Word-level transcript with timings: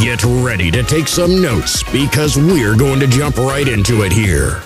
Get 0.00 0.24
ready 0.24 0.70
to 0.70 0.82
take 0.82 1.06
some 1.06 1.42
notes 1.42 1.82
because 1.92 2.38
we're 2.38 2.74
going 2.74 2.98
to 3.00 3.06
jump 3.06 3.36
right 3.36 3.68
into 3.68 4.04
it 4.04 4.10
here. 4.10 4.62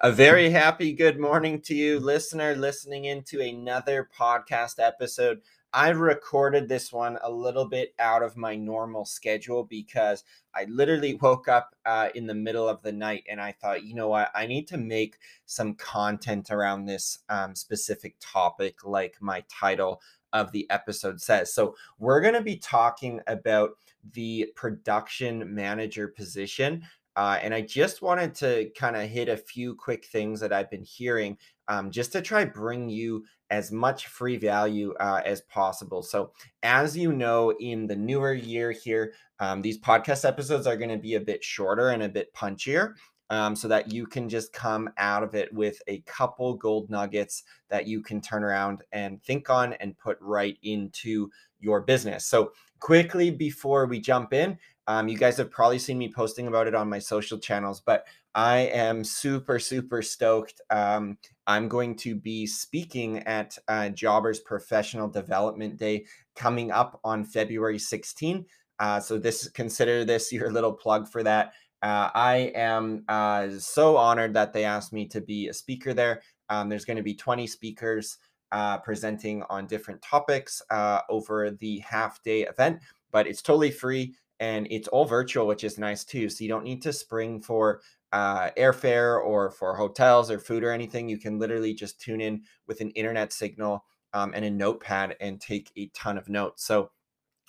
A 0.00 0.10
very 0.10 0.48
happy 0.48 0.94
good 0.94 1.20
morning 1.20 1.60
to 1.60 1.74
you, 1.74 2.00
listener, 2.00 2.56
listening 2.56 3.04
into 3.04 3.42
another 3.42 4.08
podcast 4.18 4.76
episode. 4.78 5.42
I 5.74 5.90
recorded 5.90 6.66
this 6.66 6.94
one 6.94 7.18
a 7.22 7.30
little 7.30 7.68
bit 7.68 7.94
out 7.98 8.22
of 8.22 8.38
my 8.38 8.56
normal 8.56 9.04
schedule 9.04 9.62
because 9.62 10.24
I 10.54 10.64
literally 10.64 11.14
woke 11.14 11.46
up 11.46 11.76
uh, 11.84 12.08
in 12.14 12.26
the 12.26 12.34
middle 12.34 12.70
of 12.70 12.82
the 12.82 12.90
night 12.90 13.24
and 13.30 13.38
I 13.38 13.52
thought, 13.52 13.84
you 13.84 13.94
know 13.94 14.08
what, 14.08 14.30
I 14.34 14.46
need 14.46 14.66
to 14.68 14.78
make 14.78 15.18
some 15.44 15.74
content 15.74 16.50
around 16.50 16.86
this 16.86 17.18
um, 17.28 17.54
specific 17.54 18.16
topic, 18.18 18.82
like 18.82 19.16
my 19.20 19.44
title 19.48 20.00
of 20.32 20.52
the 20.52 20.68
episode 20.70 21.20
says. 21.20 21.52
So, 21.52 21.74
we're 21.98 22.20
going 22.20 22.34
to 22.34 22.42
be 22.42 22.56
talking 22.56 23.20
about 23.26 23.70
the 24.12 24.50
production 24.56 25.54
manager 25.54 26.08
position 26.08 26.82
uh, 27.16 27.38
and 27.42 27.52
I 27.52 27.60
just 27.60 28.02
wanted 28.02 28.34
to 28.36 28.70
kind 28.76 28.96
of 28.96 29.08
hit 29.08 29.28
a 29.28 29.36
few 29.36 29.74
quick 29.74 30.06
things 30.06 30.40
that 30.40 30.52
I've 30.52 30.70
been 30.70 30.84
hearing 30.84 31.36
um, 31.68 31.90
just 31.90 32.12
to 32.12 32.22
try 32.22 32.44
bring 32.44 32.88
you 32.88 33.24
as 33.50 33.72
much 33.72 34.06
free 34.06 34.36
value 34.36 34.94
uh, 35.00 35.20
as 35.24 35.40
possible. 35.42 36.02
So, 36.02 36.32
as 36.62 36.96
you 36.96 37.12
know, 37.12 37.50
in 37.60 37.86
the 37.86 37.96
newer 37.96 38.32
year 38.32 38.70
here, 38.70 39.12
um, 39.40 39.60
these 39.60 39.78
podcast 39.78 40.24
episodes 40.24 40.66
are 40.66 40.76
going 40.76 40.90
to 40.90 40.98
be 40.98 41.16
a 41.16 41.20
bit 41.20 41.42
shorter 41.42 41.90
and 41.90 42.02
a 42.04 42.08
bit 42.08 42.32
punchier. 42.32 42.94
Um, 43.30 43.54
so 43.54 43.68
that 43.68 43.92
you 43.92 44.08
can 44.08 44.28
just 44.28 44.52
come 44.52 44.90
out 44.98 45.22
of 45.22 45.36
it 45.36 45.54
with 45.54 45.80
a 45.86 46.00
couple 46.00 46.54
gold 46.54 46.90
nuggets 46.90 47.44
that 47.68 47.86
you 47.86 48.02
can 48.02 48.20
turn 48.20 48.42
around 48.42 48.82
and 48.90 49.22
think 49.22 49.48
on 49.48 49.72
and 49.74 49.96
put 49.96 50.18
right 50.20 50.58
into 50.64 51.30
your 51.60 51.80
business. 51.80 52.26
So, 52.26 52.52
quickly 52.80 53.30
before 53.30 53.86
we 53.86 54.00
jump 54.00 54.32
in, 54.32 54.58
um, 54.88 55.06
you 55.06 55.16
guys 55.16 55.36
have 55.36 55.50
probably 55.50 55.78
seen 55.78 55.98
me 55.98 56.12
posting 56.12 56.48
about 56.48 56.66
it 56.66 56.74
on 56.74 56.88
my 56.88 56.98
social 56.98 57.38
channels, 57.38 57.80
but 57.80 58.04
I 58.34 58.58
am 58.58 59.02
super, 59.04 59.58
super 59.58 60.02
stoked. 60.02 60.60
Um, 60.70 61.18
I'm 61.46 61.68
going 61.68 61.96
to 61.96 62.14
be 62.14 62.46
speaking 62.46 63.18
at 63.20 63.58
uh, 63.66 63.88
Jobber's 63.90 64.40
Professional 64.40 65.08
Development 65.08 65.76
Day 65.76 66.06
coming 66.36 66.70
up 66.70 67.00
on 67.02 67.24
February 67.24 67.78
16. 67.78 68.46
Uh, 68.78 69.00
so 69.00 69.18
this 69.18 69.48
consider 69.48 70.04
this 70.04 70.32
your 70.32 70.50
little 70.50 70.72
plug 70.72 71.08
for 71.08 71.22
that. 71.22 71.52
Uh, 71.82 72.10
I 72.14 72.52
am 72.54 73.04
uh, 73.08 73.48
so 73.58 73.96
honored 73.96 74.34
that 74.34 74.52
they 74.52 74.64
asked 74.64 74.92
me 74.92 75.06
to 75.08 75.20
be 75.20 75.48
a 75.48 75.54
speaker 75.54 75.94
there. 75.94 76.22
Um, 76.48 76.68
there's 76.68 76.84
going 76.84 76.96
to 76.98 77.02
be 77.02 77.14
20 77.14 77.46
speakers 77.46 78.18
uh, 78.52 78.78
presenting 78.78 79.42
on 79.44 79.66
different 79.66 80.02
topics 80.02 80.60
uh, 80.70 81.00
over 81.08 81.50
the 81.50 81.78
half 81.78 82.22
day 82.22 82.42
event, 82.42 82.80
but 83.12 83.26
it's 83.26 83.42
totally 83.42 83.70
free 83.70 84.14
and 84.40 84.66
it's 84.70 84.88
all 84.88 85.04
virtual, 85.04 85.46
which 85.46 85.64
is 85.64 85.78
nice 85.78 86.04
too. 86.04 86.28
So 86.28 86.44
you 86.44 86.48
don't 86.48 86.64
need 86.64 86.82
to 86.82 86.92
spring 86.92 87.40
for 87.40 87.80
uh, 88.12 88.50
airfare 88.58 89.22
or 89.24 89.50
for 89.50 89.74
hotels 89.74 90.30
or 90.30 90.38
food 90.38 90.64
or 90.64 90.72
anything. 90.72 91.08
You 91.08 91.18
can 91.18 91.38
literally 91.38 91.74
just 91.74 92.00
tune 92.00 92.20
in 92.20 92.42
with 92.66 92.80
an 92.80 92.90
internet 92.90 93.32
signal 93.32 93.84
um, 94.12 94.32
and 94.34 94.44
a 94.44 94.50
notepad 94.50 95.16
and 95.20 95.40
take 95.40 95.70
a 95.76 95.86
ton 95.94 96.18
of 96.18 96.28
notes. 96.28 96.64
So 96.64 96.90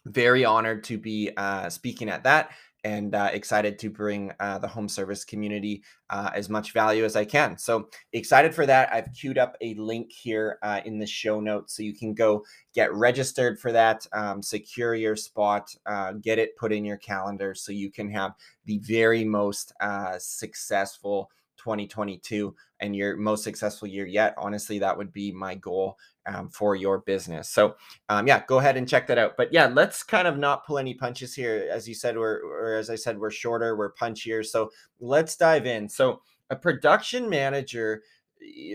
very 0.06 0.46
honored 0.46 0.84
to 0.86 0.98
be 0.98 1.32
uh, 1.38 1.70
speaking 1.70 2.10
at 2.10 2.24
that 2.24 2.52
and 2.84 3.14
uh, 3.14 3.30
excited 3.32 3.78
to 3.80 3.90
bring 3.90 4.32
uh, 4.40 4.58
the 4.60 4.68
home 4.68 4.90
service 4.90 5.24
community 5.24 5.84
uh, 6.10 6.30
as 6.34 6.50
much 6.50 6.74
value 6.74 7.06
as 7.06 7.16
I 7.16 7.26
can. 7.26 7.58
So 7.58 7.90
excited 8.14 8.54
for 8.56 8.66
that. 8.66 8.92
I've 8.94 9.12
queued 9.14 9.38
up 9.38 9.56
a 9.62 9.74
link 9.76 10.12
here 10.12 10.58
uh, 10.64 10.82
in 10.86 11.00
the 11.00 11.06
show 11.06 11.40
notes 11.40 11.76
so 11.76 11.84
you 11.84 11.94
can 11.94 12.14
go 12.14 12.44
get 12.74 12.94
registered 12.94 13.60
for 13.60 13.72
that, 13.72 14.06
um, 14.14 14.42
secure 14.42 14.96
your 14.96 15.16
spot, 15.16 15.74
uh, 15.86 16.14
get 16.14 16.40
it 16.40 16.58
put 16.58 16.72
in 16.72 16.86
your 16.86 16.98
calendar 16.98 17.54
so 17.54 17.72
you 17.72 17.92
can 17.92 18.10
have 18.10 18.34
the 18.66 18.80
very 18.80 19.24
most 19.24 19.74
uh, 19.82 20.16
successful 20.18 21.30
2022 21.64 22.56
and 22.80 22.96
your 22.96 23.16
most 23.18 23.44
successful 23.44 23.88
year 23.88 24.06
yet. 24.06 24.34
Honestly, 24.38 24.80
that 24.80 24.98
would 24.98 25.12
be 25.14 25.32
my 25.32 25.56
goal 25.56 25.98
um, 26.26 26.50
for 26.50 26.76
your 26.76 27.00
business. 27.00 27.50
So, 27.50 27.76
um, 28.10 28.28
yeah, 28.28 28.44
go 28.48 28.60
ahead 28.60 28.78
and 28.78 28.88
check 28.88 29.08
that 29.08 29.18
out. 29.18 29.38
But 29.38 29.54
yeah, 29.54 29.68
let's 29.68 30.04
kind 30.04 30.28
of 30.28 30.38
not 30.38 30.66
pull 30.66 30.78
any 30.78 30.94
punches 30.94 31.34
here. 31.34 31.68
As 31.72 31.88
you 31.88 31.96
said, 31.96 32.18
we're, 32.18 32.42
or 32.44 32.76
as 32.76 32.90
I 32.90 32.96
said, 32.96 33.20
we're 33.20 33.32
shorter, 33.32 33.78
we're 33.78 33.94
punchier. 33.94 34.46
So 34.46 34.72
let's 35.00 35.36
dive 35.36 35.66
in. 35.66 35.88
So, 35.88 36.22
a 36.50 36.56
production 36.56 37.30
manager, 37.30 38.04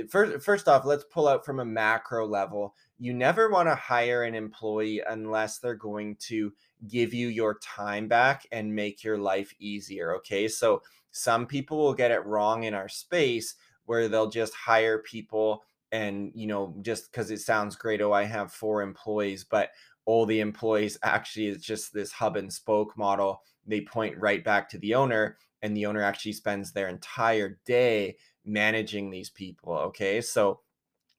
first, 0.08 0.42
first 0.42 0.66
off, 0.66 0.86
let's 0.86 1.04
pull 1.10 1.28
out 1.28 1.44
from 1.44 1.60
a 1.60 1.64
macro 1.64 2.26
level. 2.26 2.74
You 2.98 3.12
never 3.12 3.50
want 3.50 3.68
to 3.68 3.74
hire 3.74 4.22
an 4.22 4.34
employee 4.34 5.02
unless 5.06 5.58
they're 5.58 5.74
going 5.74 6.16
to 6.20 6.52
give 6.88 7.14
you 7.14 7.28
your 7.28 7.58
time 7.58 8.08
back 8.08 8.46
and 8.52 8.74
make 8.74 9.02
your 9.02 9.18
life 9.18 9.52
easier. 9.58 10.14
Okay. 10.16 10.48
So, 10.48 10.82
some 11.12 11.46
people 11.46 11.78
will 11.78 11.94
get 11.94 12.10
it 12.10 12.26
wrong 12.26 12.64
in 12.64 12.74
our 12.74 12.90
space 12.90 13.54
where 13.86 14.06
they'll 14.06 14.28
just 14.28 14.52
hire 14.52 14.98
people 14.98 15.62
and 15.92 16.30
you 16.34 16.46
know 16.46 16.74
just 16.82 17.10
because 17.10 17.30
it 17.30 17.40
sounds 17.40 17.76
great 17.76 18.02
oh 18.02 18.12
i 18.12 18.24
have 18.24 18.52
four 18.52 18.82
employees 18.82 19.44
but 19.44 19.70
all 20.04 20.26
the 20.26 20.40
employees 20.40 20.98
actually 21.02 21.46
is 21.46 21.62
just 21.62 21.92
this 21.92 22.12
hub 22.12 22.36
and 22.36 22.52
spoke 22.52 22.96
model 22.98 23.40
they 23.66 23.80
point 23.80 24.16
right 24.18 24.44
back 24.44 24.68
to 24.68 24.78
the 24.78 24.94
owner 24.94 25.38
and 25.62 25.76
the 25.76 25.86
owner 25.86 26.02
actually 26.02 26.32
spends 26.32 26.72
their 26.72 26.88
entire 26.88 27.58
day 27.64 28.14
managing 28.44 29.10
these 29.10 29.30
people 29.30 29.72
okay 29.72 30.20
so 30.20 30.60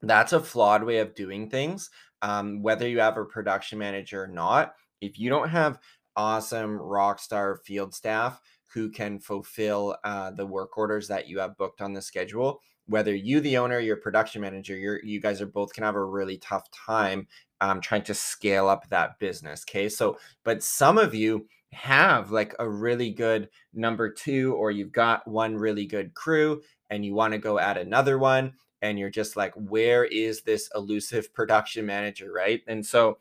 that's 0.03 0.34
a 0.34 0.39
flawed 0.39 0.84
way 0.84 1.00
of 1.00 1.16
doing 1.16 1.50
things 1.50 1.89
um, 2.22 2.62
whether 2.62 2.88
you 2.88 3.00
have 3.00 3.18
a 3.18 3.25
production 3.25 3.79
manager 3.79 4.24
or 4.24 4.28
not 4.28 4.75
if 5.02 5.19
you 5.19 5.30
don't 5.30 5.50
have 5.50 5.80
awesome 6.16 6.78
rock 6.78 7.19
star 7.19 7.58
field 7.66 7.94
staff 7.94 8.41
who 8.74 8.90
can 8.90 9.19
fulfill 9.19 9.96
uh, 10.03 10.31
the 10.31 10.46
work 10.46 10.78
orders 10.78 11.08
that 11.08 11.28
you 11.28 11.40
have 11.40 11.58
booked 11.58 11.81
on 11.81 11.94
the 11.94 12.02
schedule 12.02 12.62
whether 12.88 13.13
you 13.13 13.40
the 13.40 13.57
owner 13.57 13.80
your 13.80 13.97
production 13.97 14.41
manager 14.41 14.75
you're 14.75 15.03
you 15.03 15.19
guys 15.19 15.41
are 15.41 15.47
both 15.47 15.74
can 15.74 15.84
have 15.84 15.96
a 15.96 16.03
really 16.03 16.38
tough 16.38 16.69
time 16.72 17.28
um, 17.62 17.81
trying 17.81 18.03
to 18.03 18.13
scale 18.13 18.68
up 18.68 18.88
that 18.90 19.19
business 19.19 19.63
okay? 19.68 19.90
So 19.90 20.18
but 20.44 20.63
some 20.63 20.97
of 20.97 21.13
you 21.13 21.47
have 21.74 22.31
like 22.31 22.56
a 22.59 22.69
really 22.69 23.12
good 23.12 23.50
number 23.74 24.12
two 24.12 24.53
or 24.56 24.72
you've 24.72 24.91
got 24.91 25.28
one 25.28 25.56
really 25.56 25.86
good 25.86 26.13
crew 26.13 26.62
and 26.90 27.06
you 27.06 27.13
want 27.13 27.34
to 27.34 27.40
go 27.40 27.59
add 27.59 27.78
another 27.78 28.18
one 28.18 28.53
and 28.81 28.97
you're 28.97 29.09
just 29.09 29.36
like 29.36 29.53
where 29.56 30.06
is 30.06 30.41
this 30.41 30.69
elusive 30.75 31.34
production 31.34 31.86
manager? 31.86 32.31
Right? 32.31 32.62
And 32.68 32.86
so 32.86 33.18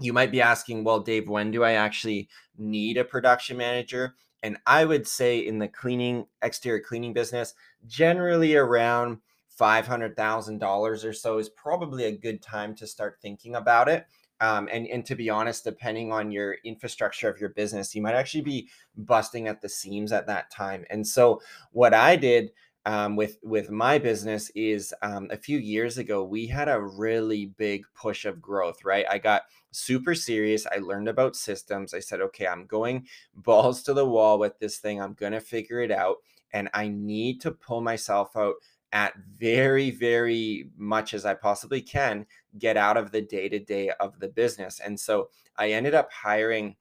you 0.00 0.12
might 0.12 0.32
be 0.32 0.40
asking 0.40 0.84
well 0.84 1.00
dave 1.00 1.28
when 1.28 1.50
do 1.50 1.62
i 1.64 1.72
actually 1.72 2.28
need 2.58 2.96
a 2.96 3.04
production 3.04 3.56
manager 3.56 4.14
and 4.44 4.58
I 4.66 4.84
would 4.84 5.06
say 5.08 5.38
in 5.38 5.58
the 5.58 5.68
cleaning, 5.68 6.26
exterior 6.42 6.78
cleaning 6.78 7.14
business, 7.14 7.54
generally 7.86 8.54
around 8.54 9.20
$500,000 9.58 11.04
or 11.04 11.12
so 11.14 11.38
is 11.38 11.48
probably 11.48 12.04
a 12.04 12.12
good 12.12 12.42
time 12.42 12.74
to 12.74 12.86
start 12.86 13.16
thinking 13.22 13.54
about 13.54 13.88
it. 13.88 14.06
Um, 14.42 14.68
and, 14.70 14.86
and 14.86 15.02
to 15.06 15.14
be 15.14 15.30
honest, 15.30 15.64
depending 15.64 16.12
on 16.12 16.30
your 16.30 16.56
infrastructure 16.62 17.30
of 17.30 17.40
your 17.40 17.48
business, 17.50 17.94
you 17.94 18.02
might 18.02 18.16
actually 18.16 18.42
be 18.42 18.68
busting 18.98 19.48
at 19.48 19.62
the 19.62 19.68
seams 19.70 20.12
at 20.12 20.26
that 20.26 20.50
time. 20.50 20.84
And 20.90 21.06
so, 21.06 21.40
what 21.72 21.94
I 21.94 22.16
did 22.16 22.50
um, 22.86 23.16
with 23.16 23.38
with 23.42 23.70
my 23.70 23.98
business 23.98 24.50
is 24.54 24.94
um, 25.02 25.28
a 25.30 25.36
few 25.36 25.58
years 25.58 25.98
ago 25.98 26.22
we 26.24 26.46
had 26.46 26.68
a 26.68 26.80
really 26.80 27.46
big 27.46 27.84
push 27.94 28.24
of 28.24 28.40
growth 28.42 28.84
right? 28.84 29.06
I 29.10 29.18
got 29.18 29.42
super 29.74 30.14
serious 30.14 30.66
i 30.72 30.76
learned 30.78 31.08
about 31.08 31.34
systems 31.34 31.94
i 31.94 31.98
said 31.98 32.20
okay 32.20 32.46
i'm 32.46 32.64
going 32.64 33.04
balls 33.34 33.82
to 33.82 33.92
the 33.92 34.06
wall 34.06 34.38
with 34.38 34.56
this 34.60 34.78
thing 34.78 35.02
i'm 35.02 35.14
gonna 35.14 35.40
figure 35.40 35.80
it 35.80 35.90
out 35.90 36.18
and 36.52 36.68
i 36.74 36.86
need 36.86 37.40
to 37.40 37.50
pull 37.50 37.80
myself 37.80 38.36
out 38.36 38.54
at 38.92 39.14
very 39.36 39.90
very 39.90 40.70
much 40.76 41.12
as 41.12 41.24
i 41.26 41.34
possibly 41.34 41.80
can 41.82 42.24
get 42.56 42.76
out 42.76 42.96
of 42.96 43.10
the 43.10 43.20
day 43.20 43.48
to 43.48 43.58
day 43.58 43.90
of 43.98 44.18
the 44.20 44.28
business 44.28 44.78
and 44.78 44.98
so 44.98 45.28
i 45.56 45.70
ended 45.70 45.92
up 45.92 46.12
hiring 46.12 46.76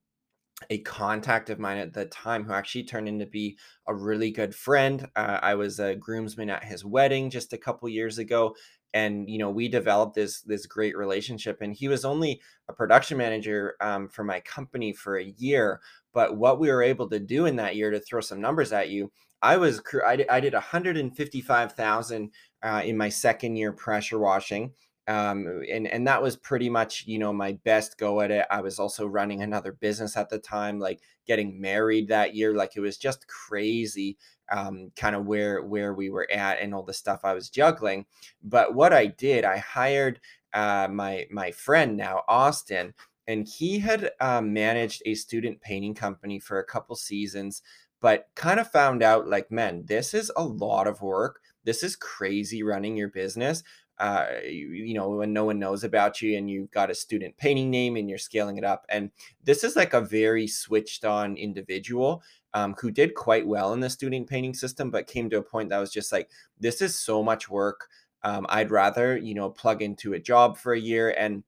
a 0.70 0.80
contact 0.80 1.50
of 1.50 1.60
mine 1.60 1.78
at 1.78 1.94
the 1.94 2.06
time 2.06 2.44
who 2.44 2.54
actually 2.54 2.84
turned 2.84 3.08
into 3.08 3.26
be 3.26 3.58
a 3.88 3.96
really 3.96 4.32
good 4.32 4.56
friend. 4.56 5.08
Uh, 5.16 5.40
I 5.42 5.56
was 5.56 5.80
a 5.80 5.96
groomsman 5.96 6.50
at 6.50 6.64
his 6.64 6.86
wedding 6.86 7.30
just 7.30 7.54
a 7.54 7.58
couple 7.58 7.88
years 7.90 8.18
ago, 8.18 8.56
and 8.94 9.30
you 9.30 9.38
know 9.38 9.50
we 9.50 9.68
developed 9.68 10.16
this 10.16 10.42
this 10.42 10.66
great 10.66 10.98
relationship. 10.98 11.62
And 11.62 11.74
he 11.74 11.88
was 11.88 12.06
only 12.06 12.42
a 12.70 12.74
production 12.74 13.18
manager 13.18 13.76
um, 13.82 14.08
for 14.10 14.24
my 14.24 14.40
company 14.42 14.94
for 14.94 15.18
a 15.18 15.34
year, 15.38 15.82
But 16.14 16.38
what 16.38 16.60
we 16.60 16.70
were 16.70 16.84
able 16.84 17.10
to 17.10 17.20
do 17.20 17.46
in 17.46 17.56
that 17.58 17.76
year 17.76 17.92
to 17.92 18.00
throw 18.00 18.22
some 18.22 18.42
numbers 18.42 18.72
at 18.72 18.90
you, 18.90 19.12
I 19.42 19.58
was 19.58 19.82
I 20.06 20.16
did, 20.16 20.30
I 20.30 20.40
did 20.40 20.54
155,000 20.54 22.32
uh, 22.64 22.82
in 22.86 22.98
my 22.98 23.10
second 23.10 23.56
year 23.58 23.74
pressure 23.74 24.20
washing 24.20 24.72
um, 25.08 25.64
and 25.70 25.88
and 25.88 26.08
that 26.08 26.22
was 26.22 26.38
pretty 26.38 26.70
much 26.70 27.06
you 27.08 27.20
know 27.20 27.34
my 27.34 27.54
best 27.64 27.98
go 27.98 28.22
at 28.22 28.32
it. 28.32 28.46
I 28.50 28.62
was 28.62 28.80
also 28.80 29.06
running 29.06 29.42
another 29.42 29.74
business 29.74 30.16
at 30.18 30.30
the 30.30 30.40
time 30.40 30.80
like 30.80 31.02
getting 31.28 31.60
married 31.60 32.08
that 32.08 32.36
year 32.36 32.54
like 32.54 32.76
it 32.76 32.82
was 32.82 32.98
just 32.98 33.28
crazy 33.28 34.18
um, 34.52 34.92
kind 34.96 35.16
of 35.16 35.26
where 35.26 35.64
where 35.64 35.94
we 35.94 36.10
were 36.10 36.28
at 36.32 36.60
and 36.60 36.74
all 36.74 36.84
the 36.84 36.94
stuff 36.94 37.22
i 37.24 37.34
was 37.34 37.50
juggling. 37.50 38.06
But 38.44 38.76
what 38.76 38.94
i 38.94 39.08
did 39.08 39.46
i 39.46 39.58
hired 39.58 40.20
uh, 40.54 40.88
my 40.92 41.26
my 41.32 41.52
friend 41.52 41.98
now 41.98 42.22
austin 42.28 42.94
and 43.28 43.48
he 43.48 43.80
had 43.80 44.12
uh, 44.20 44.42
managed 44.42 45.02
a 45.06 45.16
student 45.16 45.62
painting 45.62 45.96
company 45.96 46.40
for 46.40 46.60
a 46.60 46.66
couple 46.66 46.96
seasons 46.96 47.62
but 48.02 48.28
kind 48.36 48.60
of 48.60 48.70
found 48.70 49.02
out 49.02 49.28
like 49.28 49.50
man 49.50 49.84
this 49.86 50.14
is 50.14 50.32
a 50.36 50.44
lot 50.44 50.88
of 50.88 51.02
work. 51.02 51.40
This 51.66 51.82
is 51.84 51.96
crazy 51.96 52.62
running 52.62 52.98
your 52.98 53.08
business 53.08 53.64
uh, 54.00 54.26
you, 54.44 54.72
you, 54.72 54.94
know, 54.94 55.10
when 55.10 55.34
no 55.34 55.46
one 55.46 55.60
knows 55.60 55.84
about 55.84 56.22
you 56.22 56.38
and 56.38 56.50
you've 56.50 56.72
got 56.72 56.90
a 56.90 56.96
student 56.96 57.38
painting 57.38 57.70
name 57.70 57.96
and 57.96 58.10
you're 58.10 58.18
scaling 58.18 58.58
it 58.58 58.64
up. 58.64 58.86
And 58.90 59.12
this 59.44 59.64
is 59.64 59.76
like 59.76 59.94
a 59.94 60.02
very 60.02 60.48
switched 60.48 61.06
on 61.06 61.38
individual 61.38 62.24
um, 62.54 62.76
who 62.80 62.92
did 62.92 63.16
quite 63.16 63.48
well 63.48 63.74
in 63.74 63.80
the 63.80 63.90
student 63.90 64.28
painting 64.28 64.54
system, 64.54 64.92
but 64.92 65.08
came 65.08 65.30
to 65.30 65.38
a 65.38 65.44
point 65.44 65.70
that 65.70 65.80
was 65.80 65.92
just 65.92 66.12
like, 66.12 66.30
this 66.60 66.82
is 66.82 66.98
so 66.98 67.24
much 67.24 67.50
work. 67.50 67.88
Um, 68.24 68.46
I'd 68.50 68.72
rather, 68.72 69.18
you 69.18 69.36
know, 69.36 69.50
plug 69.50 69.82
into 69.82 70.14
a 70.14 70.20
job 70.20 70.58
for 70.58 70.74
a 70.74 70.80
year. 70.80 71.14
And 71.18 71.44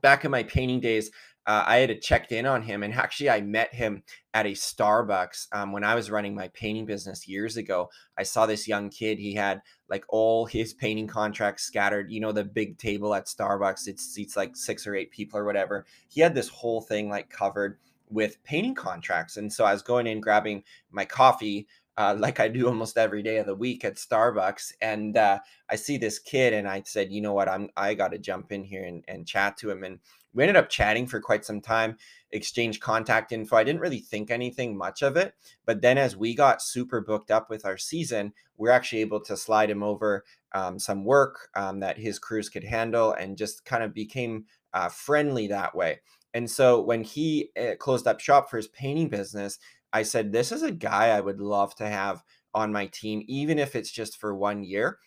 back 0.00 0.24
in 0.24 0.30
my 0.30 0.42
painting 0.42 0.80
days, 0.80 1.10
uh, 1.48 1.64
I 1.66 1.78
had 1.78 2.02
checked 2.02 2.30
in 2.30 2.44
on 2.44 2.60
him, 2.60 2.82
and 2.82 2.92
actually, 2.92 3.30
I 3.30 3.40
met 3.40 3.74
him 3.74 4.02
at 4.34 4.44
a 4.44 4.50
Starbucks 4.50 5.46
um, 5.52 5.72
when 5.72 5.82
I 5.82 5.94
was 5.94 6.10
running 6.10 6.34
my 6.34 6.48
painting 6.48 6.84
business 6.84 7.26
years 7.26 7.56
ago. 7.56 7.88
I 8.18 8.24
saw 8.24 8.44
this 8.44 8.68
young 8.68 8.90
kid. 8.90 9.18
He 9.18 9.32
had 9.32 9.62
like 9.88 10.04
all 10.10 10.44
his 10.44 10.74
painting 10.74 11.06
contracts 11.06 11.62
scattered. 11.62 12.12
You 12.12 12.20
know, 12.20 12.32
the 12.32 12.44
big 12.44 12.76
table 12.76 13.14
at 13.14 13.28
Starbucks. 13.28 13.88
It 13.88 13.98
seats 13.98 14.36
like 14.36 14.56
six 14.56 14.86
or 14.86 14.94
eight 14.94 15.10
people 15.10 15.38
or 15.38 15.46
whatever. 15.46 15.86
He 16.08 16.20
had 16.20 16.34
this 16.34 16.50
whole 16.50 16.82
thing 16.82 17.08
like 17.08 17.30
covered 17.30 17.78
with 18.10 18.44
painting 18.44 18.74
contracts, 18.74 19.38
and 19.38 19.50
so 19.50 19.64
I 19.64 19.72
was 19.72 19.80
going 19.80 20.06
in 20.06 20.20
grabbing 20.20 20.64
my 20.90 21.06
coffee. 21.06 21.66
Uh, 21.96 22.14
like 22.18 22.40
I 22.40 22.48
do 22.48 22.68
almost 22.68 22.98
every 22.98 23.22
day 23.22 23.38
of 23.38 23.46
the 23.46 23.54
week 23.54 23.86
at 23.86 23.96
Starbucks, 23.96 24.72
and 24.82 25.16
uh, 25.16 25.38
I 25.70 25.76
see 25.76 25.96
this 25.96 26.18
kid, 26.18 26.52
and 26.52 26.68
I 26.68 26.82
said, 26.84 27.10
you 27.10 27.22
know 27.22 27.32
what, 27.32 27.48
I'm 27.48 27.70
I 27.74 27.94
got 27.94 28.12
to 28.12 28.18
jump 28.18 28.52
in 28.52 28.64
here 28.64 28.84
and, 28.84 29.02
and 29.08 29.26
chat 29.26 29.56
to 29.58 29.70
him, 29.70 29.82
and 29.82 29.98
we 30.34 30.42
ended 30.42 30.56
up 30.56 30.68
chatting 30.68 31.06
for 31.06 31.20
quite 31.20 31.44
some 31.44 31.60
time, 31.60 31.96
exchanged 32.30 32.80
contact 32.80 33.32
info. 33.32 33.56
I 33.56 33.64
didn't 33.64 33.80
really 33.80 34.00
think 34.00 34.30
anything 34.30 34.76
much 34.76 35.02
of 35.02 35.16
it. 35.16 35.34
But 35.66 35.80
then 35.80 35.98
as 35.98 36.16
we 36.16 36.34
got 36.34 36.62
super 36.62 37.00
booked 37.00 37.30
up 37.30 37.48
with 37.50 37.64
our 37.64 37.78
season, 37.78 38.32
we're 38.56 38.70
actually 38.70 39.00
able 39.00 39.20
to 39.22 39.36
slide 39.36 39.70
him 39.70 39.82
over 39.82 40.24
um, 40.54 40.78
some 40.78 41.04
work 41.04 41.48
um, 41.54 41.80
that 41.80 41.98
his 41.98 42.18
crews 42.18 42.48
could 42.48 42.64
handle 42.64 43.12
and 43.12 43.38
just 43.38 43.64
kind 43.64 43.82
of 43.82 43.94
became 43.94 44.44
uh, 44.74 44.88
friendly 44.88 45.46
that 45.48 45.74
way. 45.74 46.00
And 46.34 46.50
so 46.50 46.80
when 46.80 47.04
he 47.04 47.50
uh, 47.58 47.76
closed 47.78 48.06
up 48.06 48.20
shop 48.20 48.50
for 48.50 48.58
his 48.58 48.68
painting 48.68 49.08
business, 49.08 49.58
I 49.92 50.02
said, 50.02 50.32
This 50.32 50.52
is 50.52 50.62
a 50.62 50.70
guy 50.70 51.08
I 51.08 51.20
would 51.20 51.40
love 51.40 51.74
to 51.76 51.86
have 51.86 52.22
on 52.54 52.72
my 52.72 52.86
team, 52.86 53.24
even 53.28 53.58
if 53.58 53.74
it's 53.74 53.90
just 53.90 54.18
for 54.18 54.34
one 54.34 54.62
year 54.62 54.98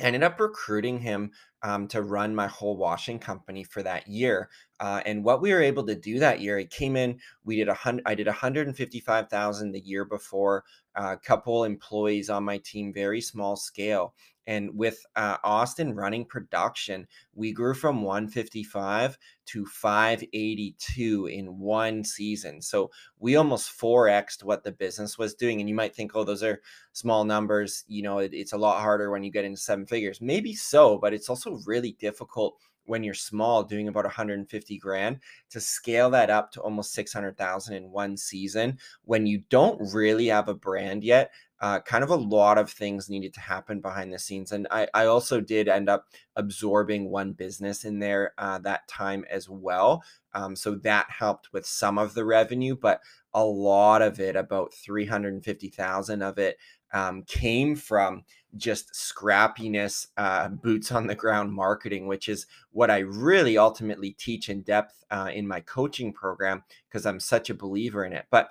ended 0.00 0.22
up 0.22 0.40
recruiting 0.40 0.98
him 1.00 1.32
um, 1.62 1.88
to 1.88 2.02
run 2.02 2.34
my 2.34 2.46
whole 2.46 2.76
washing 2.76 3.18
company 3.18 3.64
for 3.64 3.82
that 3.82 4.08
year. 4.08 4.48
Uh, 4.78 5.02
and 5.04 5.24
what 5.24 5.42
we 5.42 5.52
were 5.52 5.62
able 5.62 5.84
to 5.86 5.94
do 5.94 6.18
that 6.18 6.40
year, 6.40 6.58
he 6.58 6.66
came 6.66 6.96
in. 6.96 7.18
We 7.44 7.56
did 7.56 7.68
a 7.68 7.74
hundred. 7.74 8.04
I 8.06 8.14
did 8.14 8.26
one 8.26 8.36
hundred 8.36 8.66
and 8.66 8.76
fifty-five 8.76 9.28
thousand 9.28 9.72
the 9.72 9.80
year 9.80 10.04
before. 10.04 10.64
A 10.96 11.00
uh, 11.00 11.16
couple 11.16 11.64
employees 11.64 12.30
on 12.30 12.44
my 12.44 12.58
team, 12.58 12.92
very 12.92 13.20
small 13.20 13.56
scale. 13.56 14.14
And 14.50 14.76
with 14.76 15.06
uh, 15.14 15.36
Austin 15.44 15.94
running 15.94 16.24
production, 16.24 17.06
we 17.34 17.52
grew 17.52 17.72
from 17.72 18.02
155 18.02 19.16
to 19.46 19.64
582 19.64 21.26
in 21.26 21.60
one 21.60 22.02
season. 22.02 22.60
So 22.60 22.90
we 23.20 23.36
almost 23.36 23.70
4xed 23.80 24.42
what 24.42 24.64
the 24.64 24.72
business 24.72 25.16
was 25.16 25.36
doing. 25.36 25.60
And 25.60 25.68
you 25.68 25.76
might 25.76 25.94
think, 25.94 26.16
oh, 26.16 26.24
those 26.24 26.42
are 26.42 26.60
small 26.90 27.22
numbers. 27.22 27.84
You 27.86 28.02
know, 28.02 28.18
it, 28.18 28.34
it's 28.34 28.52
a 28.52 28.58
lot 28.58 28.80
harder 28.80 29.12
when 29.12 29.22
you 29.22 29.30
get 29.30 29.44
into 29.44 29.60
seven 29.60 29.86
figures. 29.86 30.20
Maybe 30.20 30.52
so, 30.56 30.98
but 30.98 31.14
it's 31.14 31.30
also 31.30 31.60
really 31.64 31.92
difficult 32.00 32.58
when 32.86 33.04
you're 33.04 33.14
small 33.14 33.62
doing 33.62 33.86
about 33.86 34.04
150 34.04 34.78
grand 34.78 35.20
to 35.50 35.60
scale 35.60 36.10
that 36.10 36.28
up 36.28 36.50
to 36.50 36.60
almost 36.60 36.92
600,000 36.92 37.74
in 37.74 37.92
one 37.92 38.16
season 38.16 38.78
when 39.04 39.26
you 39.26 39.44
don't 39.48 39.80
really 39.94 40.26
have 40.26 40.48
a 40.48 40.54
brand 40.54 41.04
yet 41.04 41.30
uh, 41.60 41.80
kind 41.80 42.02
of 42.02 42.10
a 42.10 42.16
lot 42.16 42.56
of 42.56 42.70
things 42.70 43.10
needed 43.10 43.34
to 43.34 43.40
happen 43.40 43.80
behind 43.80 44.12
the 44.12 44.18
scenes. 44.18 44.50
And 44.52 44.66
I, 44.70 44.88
I 44.94 45.06
also 45.06 45.40
did 45.40 45.68
end 45.68 45.88
up 45.88 46.06
absorbing 46.36 47.10
one 47.10 47.32
business 47.32 47.84
in 47.84 47.98
there 47.98 48.32
uh, 48.38 48.58
that 48.60 48.88
time 48.88 49.24
as 49.30 49.48
well. 49.48 50.02
Um, 50.32 50.56
so 50.56 50.74
that 50.76 51.10
helped 51.10 51.52
with 51.52 51.66
some 51.66 51.98
of 51.98 52.14
the 52.14 52.24
revenue, 52.24 52.76
but 52.76 53.00
a 53.34 53.44
lot 53.44 54.00
of 54.00 54.20
it, 54.20 54.36
about 54.36 54.72
350,000 54.72 56.22
of 56.22 56.38
it, 56.38 56.56
um, 56.92 57.22
came 57.24 57.76
from 57.76 58.24
just 58.56 58.92
scrappiness, 58.94 60.08
uh, 60.16 60.48
boots 60.48 60.90
on 60.90 61.06
the 61.06 61.14
ground 61.14 61.52
marketing, 61.52 62.06
which 62.06 62.28
is 62.28 62.46
what 62.72 62.90
I 62.90 62.98
really 62.98 63.56
ultimately 63.56 64.12
teach 64.12 64.48
in 64.48 64.62
depth 64.62 65.04
uh, 65.10 65.30
in 65.32 65.46
my 65.46 65.60
coaching 65.60 66.12
program 66.12 66.64
because 66.88 67.06
I'm 67.06 67.20
such 67.20 67.50
a 67.50 67.54
believer 67.54 68.04
in 68.04 68.12
it. 68.12 68.26
But 68.30 68.50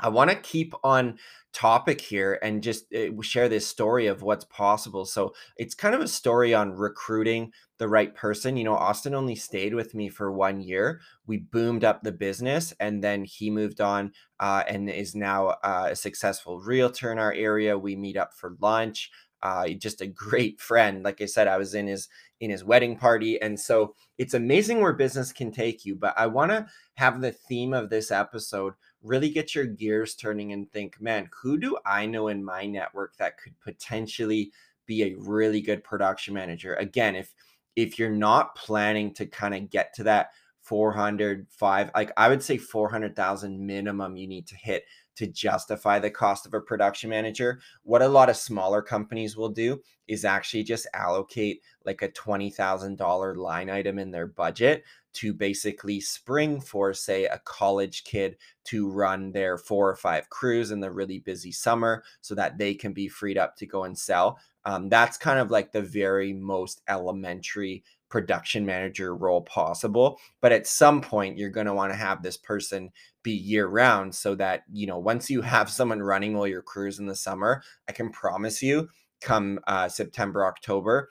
I 0.00 0.08
want 0.08 0.30
to 0.30 0.36
keep 0.36 0.74
on 0.82 1.18
topic 1.52 2.00
here 2.00 2.38
and 2.42 2.62
just 2.62 2.92
uh, 2.94 3.10
share 3.20 3.48
this 3.48 3.66
story 3.66 4.06
of 4.06 4.22
what's 4.22 4.44
possible. 4.46 5.04
So 5.04 5.34
it's 5.56 5.74
kind 5.74 5.94
of 5.94 6.00
a 6.00 6.08
story 6.08 6.54
on 6.54 6.72
recruiting 6.72 7.52
the 7.78 7.88
right 7.88 8.14
person. 8.14 8.56
You 8.56 8.64
know, 8.64 8.74
Austin 8.74 9.14
only 9.14 9.34
stayed 9.34 9.74
with 9.74 9.94
me 9.94 10.08
for 10.08 10.32
one 10.32 10.62
year. 10.62 11.00
We 11.26 11.38
boomed 11.38 11.84
up 11.84 12.02
the 12.02 12.12
business 12.12 12.72
and 12.80 13.04
then 13.04 13.24
he 13.24 13.50
moved 13.50 13.80
on 13.80 14.12
uh, 14.40 14.62
and 14.66 14.88
is 14.88 15.14
now 15.14 15.48
uh, 15.62 15.88
a 15.90 15.96
successful 15.96 16.60
realtor 16.60 17.12
in 17.12 17.18
our 17.18 17.32
area. 17.32 17.78
We 17.78 17.94
meet 17.96 18.16
up 18.16 18.32
for 18.34 18.56
lunch. 18.60 19.10
Uh, 19.42 19.68
just 19.70 20.00
a 20.00 20.06
great 20.06 20.60
friend. 20.60 21.02
Like 21.02 21.20
I 21.20 21.26
said, 21.26 21.48
I 21.48 21.58
was 21.58 21.74
in 21.74 21.86
his 21.86 22.08
in 22.40 22.50
his 22.50 22.64
wedding 22.64 22.96
party, 22.96 23.40
and 23.40 23.58
so 23.58 23.94
it's 24.18 24.34
amazing 24.34 24.80
where 24.80 24.92
business 24.92 25.32
can 25.32 25.52
take 25.52 25.84
you. 25.84 25.94
But 25.94 26.14
I 26.16 26.26
want 26.26 26.50
to 26.50 26.66
have 26.94 27.20
the 27.20 27.30
theme 27.30 27.72
of 27.72 27.88
this 27.88 28.10
episode 28.10 28.74
really 29.02 29.30
get 29.30 29.54
your 29.54 29.66
gears 29.66 30.14
turning 30.14 30.52
and 30.52 30.70
think, 30.70 31.00
man, 31.00 31.28
who 31.42 31.58
do 31.58 31.76
I 31.84 32.06
know 32.06 32.28
in 32.28 32.44
my 32.44 32.66
network 32.66 33.16
that 33.16 33.38
could 33.38 33.58
potentially 33.60 34.52
be 34.86 35.02
a 35.02 35.14
really 35.18 35.60
good 35.60 35.82
production 35.84 36.34
manager? 36.34 36.74
Again, 36.74 37.16
if 37.16 37.34
if 37.76 37.98
you're 37.98 38.10
not 38.10 38.54
planning 38.54 39.14
to 39.14 39.26
kind 39.26 39.54
of 39.54 39.70
get 39.70 39.94
to 39.94 40.04
that 40.04 40.30
400 40.62 41.46
5 41.50 41.90
like 41.94 42.12
i 42.16 42.28
would 42.28 42.42
say 42.42 42.56
400000 42.56 43.66
minimum 43.66 44.16
you 44.16 44.28
need 44.28 44.46
to 44.46 44.54
hit 44.54 44.84
to 45.16 45.26
justify 45.26 45.98
the 45.98 46.10
cost 46.10 46.46
of 46.46 46.54
a 46.54 46.60
production 46.60 47.10
manager 47.10 47.60
what 47.82 48.00
a 48.00 48.08
lot 48.08 48.30
of 48.30 48.36
smaller 48.36 48.80
companies 48.80 49.36
will 49.36 49.48
do 49.48 49.80
is 50.06 50.24
actually 50.24 50.62
just 50.62 50.86
allocate 50.94 51.60
like 51.84 52.02
a 52.02 52.08
$20000 52.08 53.36
line 53.36 53.70
item 53.70 53.98
in 53.98 54.10
their 54.10 54.26
budget 54.26 54.84
to 55.14 55.32
basically 55.32 56.00
spring 56.00 56.60
for, 56.60 56.94
say, 56.94 57.26
a 57.26 57.40
college 57.44 58.04
kid 58.04 58.36
to 58.64 58.90
run 58.90 59.32
their 59.32 59.58
four 59.58 59.88
or 59.88 59.96
five 59.96 60.30
crews 60.30 60.70
in 60.70 60.80
the 60.80 60.90
really 60.90 61.18
busy 61.18 61.52
summer 61.52 62.02
so 62.20 62.34
that 62.34 62.58
they 62.58 62.74
can 62.74 62.92
be 62.92 63.08
freed 63.08 63.38
up 63.38 63.56
to 63.56 63.66
go 63.66 63.84
and 63.84 63.98
sell. 63.98 64.38
Um, 64.64 64.88
that's 64.88 65.16
kind 65.16 65.38
of 65.38 65.50
like 65.50 65.72
the 65.72 65.82
very 65.82 66.32
most 66.32 66.82
elementary 66.88 67.82
production 68.08 68.66
manager 68.66 69.16
role 69.16 69.40
possible. 69.40 70.18
But 70.40 70.52
at 70.52 70.66
some 70.66 71.00
point, 71.00 71.38
you're 71.38 71.50
going 71.50 71.66
to 71.66 71.74
want 71.74 71.92
to 71.92 71.98
have 71.98 72.22
this 72.22 72.36
person 72.36 72.90
be 73.22 73.32
year 73.32 73.66
round 73.66 74.14
so 74.14 74.34
that, 74.34 74.64
you 74.70 74.86
know, 74.86 74.98
once 74.98 75.30
you 75.30 75.40
have 75.40 75.70
someone 75.70 76.02
running 76.02 76.36
all 76.36 76.46
your 76.46 76.62
crews 76.62 76.98
in 76.98 77.06
the 77.06 77.14
summer, 77.14 77.62
I 77.88 77.92
can 77.92 78.10
promise 78.10 78.62
you 78.62 78.88
come 79.22 79.60
uh, 79.66 79.88
September, 79.88 80.44
October, 80.44 81.08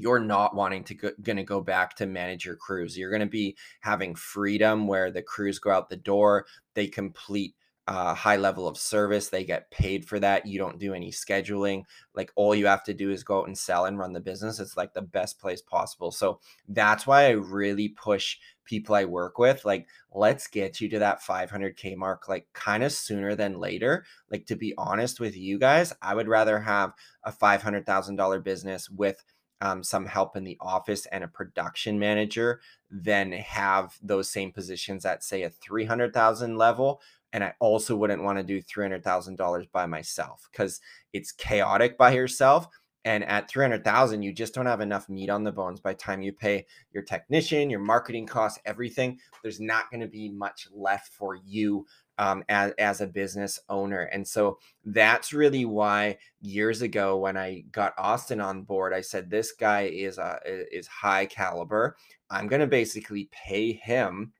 you're 0.00 0.20
not 0.20 0.54
wanting 0.54 0.84
to 0.84 0.94
go, 0.94 1.10
to 1.22 1.42
go 1.42 1.60
back 1.60 1.96
to 1.96 2.06
manage 2.06 2.44
your 2.44 2.56
crews. 2.56 2.96
You're 2.96 3.16
to 3.18 3.26
be 3.26 3.56
having 3.80 4.14
freedom 4.14 4.86
where 4.86 5.10
the 5.10 5.22
crews 5.22 5.58
go 5.58 5.70
out 5.70 5.88
the 5.88 5.96
door, 5.96 6.46
they 6.74 6.86
complete 6.86 7.54
a 7.88 7.90
uh, 7.90 8.14
high 8.14 8.36
level 8.36 8.68
of 8.68 8.76
service, 8.76 9.30
they 9.30 9.44
get 9.44 9.70
paid 9.70 10.04
for 10.04 10.20
that. 10.20 10.44
You 10.44 10.58
don't 10.58 10.78
do 10.78 10.92
any 10.92 11.10
scheduling. 11.10 11.84
Like 12.14 12.30
all 12.36 12.54
you 12.54 12.66
have 12.66 12.84
to 12.84 12.92
do 12.92 13.10
is 13.10 13.24
go 13.24 13.40
out 13.40 13.46
and 13.46 13.56
sell 13.56 13.86
and 13.86 13.98
run 13.98 14.12
the 14.12 14.20
business. 14.20 14.60
It's 14.60 14.76
like 14.76 14.92
the 14.92 15.00
best 15.00 15.40
place 15.40 15.62
possible. 15.62 16.10
So 16.10 16.40
that's 16.68 17.06
why 17.06 17.28
I 17.28 17.30
really 17.30 17.88
push 17.88 18.36
people 18.68 18.94
I 18.94 19.06
work 19.06 19.38
with 19.38 19.64
like 19.64 19.88
let's 20.12 20.46
get 20.46 20.78
you 20.78 20.90
to 20.90 20.98
that 20.98 21.22
500k 21.22 21.96
mark 21.96 22.28
like 22.28 22.46
kind 22.52 22.82
of 22.82 22.92
sooner 22.92 23.34
than 23.34 23.58
later. 23.58 24.04
Like 24.30 24.44
to 24.46 24.56
be 24.56 24.74
honest 24.76 25.18
with 25.18 25.34
you 25.34 25.58
guys, 25.58 25.94
I 26.02 26.14
would 26.14 26.28
rather 26.28 26.60
have 26.60 26.92
a 27.24 27.32
$500,000 27.32 28.44
business 28.44 28.90
with 28.90 29.24
um, 29.60 29.82
some 29.82 30.06
help 30.06 30.36
in 30.36 30.44
the 30.44 30.56
office 30.60 31.06
and 31.06 31.24
a 31.24 31.28
production 31.28 31.98
manager 31.98 32.60
than 32.90 33.32
have 33.32 33.96
those 34.02 34.30
same 34.30 34.52
positions 34.52 35.04
at 35.04 35.24
say 35.24 35.42
a 35.42 35.50
300,000 35.50 36.56
level 36.56 37.00
and 37.32 37.44
I 37.44 37.52
also 37.60 37.94
wouldn't 37.94 38.22
want 38.22 38.38
to 38.38 38.44
do 38.44 38.62
$300,000 38.62 39.70
by 39.70 39.86
myself 39.86 40.48
cuz 40.52 40.80
it's 41.12 41.32
chaotic 41.32 41.98
by 41.98 42.12
yourself 42.12 42.68
and 43.04 43.24
at 43.24 43.48
300,000 43.48 44.22
you 44.22 44.32
just 44.32 44.54
don't 44.54 44.66
have 44.66 44.80
enough 44.80 45.08
meat 45.08 45.30
on 45.30 45.44
the 45.44 45.52
bones 45.52 45.80
by 45.80 45.92
the 45.92 45.98
time 45.98 46.20
you 46.20 46.32
pay 46.32 46.66
your 46.92 47.02
technician, 47.02 47.70
your 47.70 47.80
marketing 47.80 48.26
costs, 48.26 48.60
everything. 48.64 49.18
There's 49.42 49.60
not 49.60 49.90
going 49.90 50.00
to 50.00 50.08
be 50.08 50.28
much 50.28 50.68
left 50.72 51.12
for 51.12 51.36
you 51.36 51.86
um, 52.18 52.44
as, 52.48 52.72
as 52.78 53.00
a 53.00 53.06
business 53.06 53.58
owner. 53.68 54.02
And 54.02 54.26
so 54.26 54.58
that's 54.84 55.32
really 55.32 55.64
why 55.64 56.18
years 56.40 56.82
ago 56.82 57.16
when 57.16 57.36
I 57.36 57.64
got 57.72 57.94
Austin 57.96 58.40
on 58.40 58.62
board, 58.62 58.92
I 58.92 59.00
said, 59.00 59.30
this 59.30 59.52
guy 59.52 59.82
is, 59.82 60.18
is 60.44 60.86
high 60.86 61.26
caliber. 61.26 61.96
I'm 62.30 62.48
going 62.48 62.60
to 62.60 62.66
basically 62.66 63.30
pay 63.32 63.72
him 63.72 64.32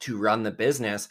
to 0.00 0.18
run 0.18 0.42
the 0.42 0.50
business 0.50 1.08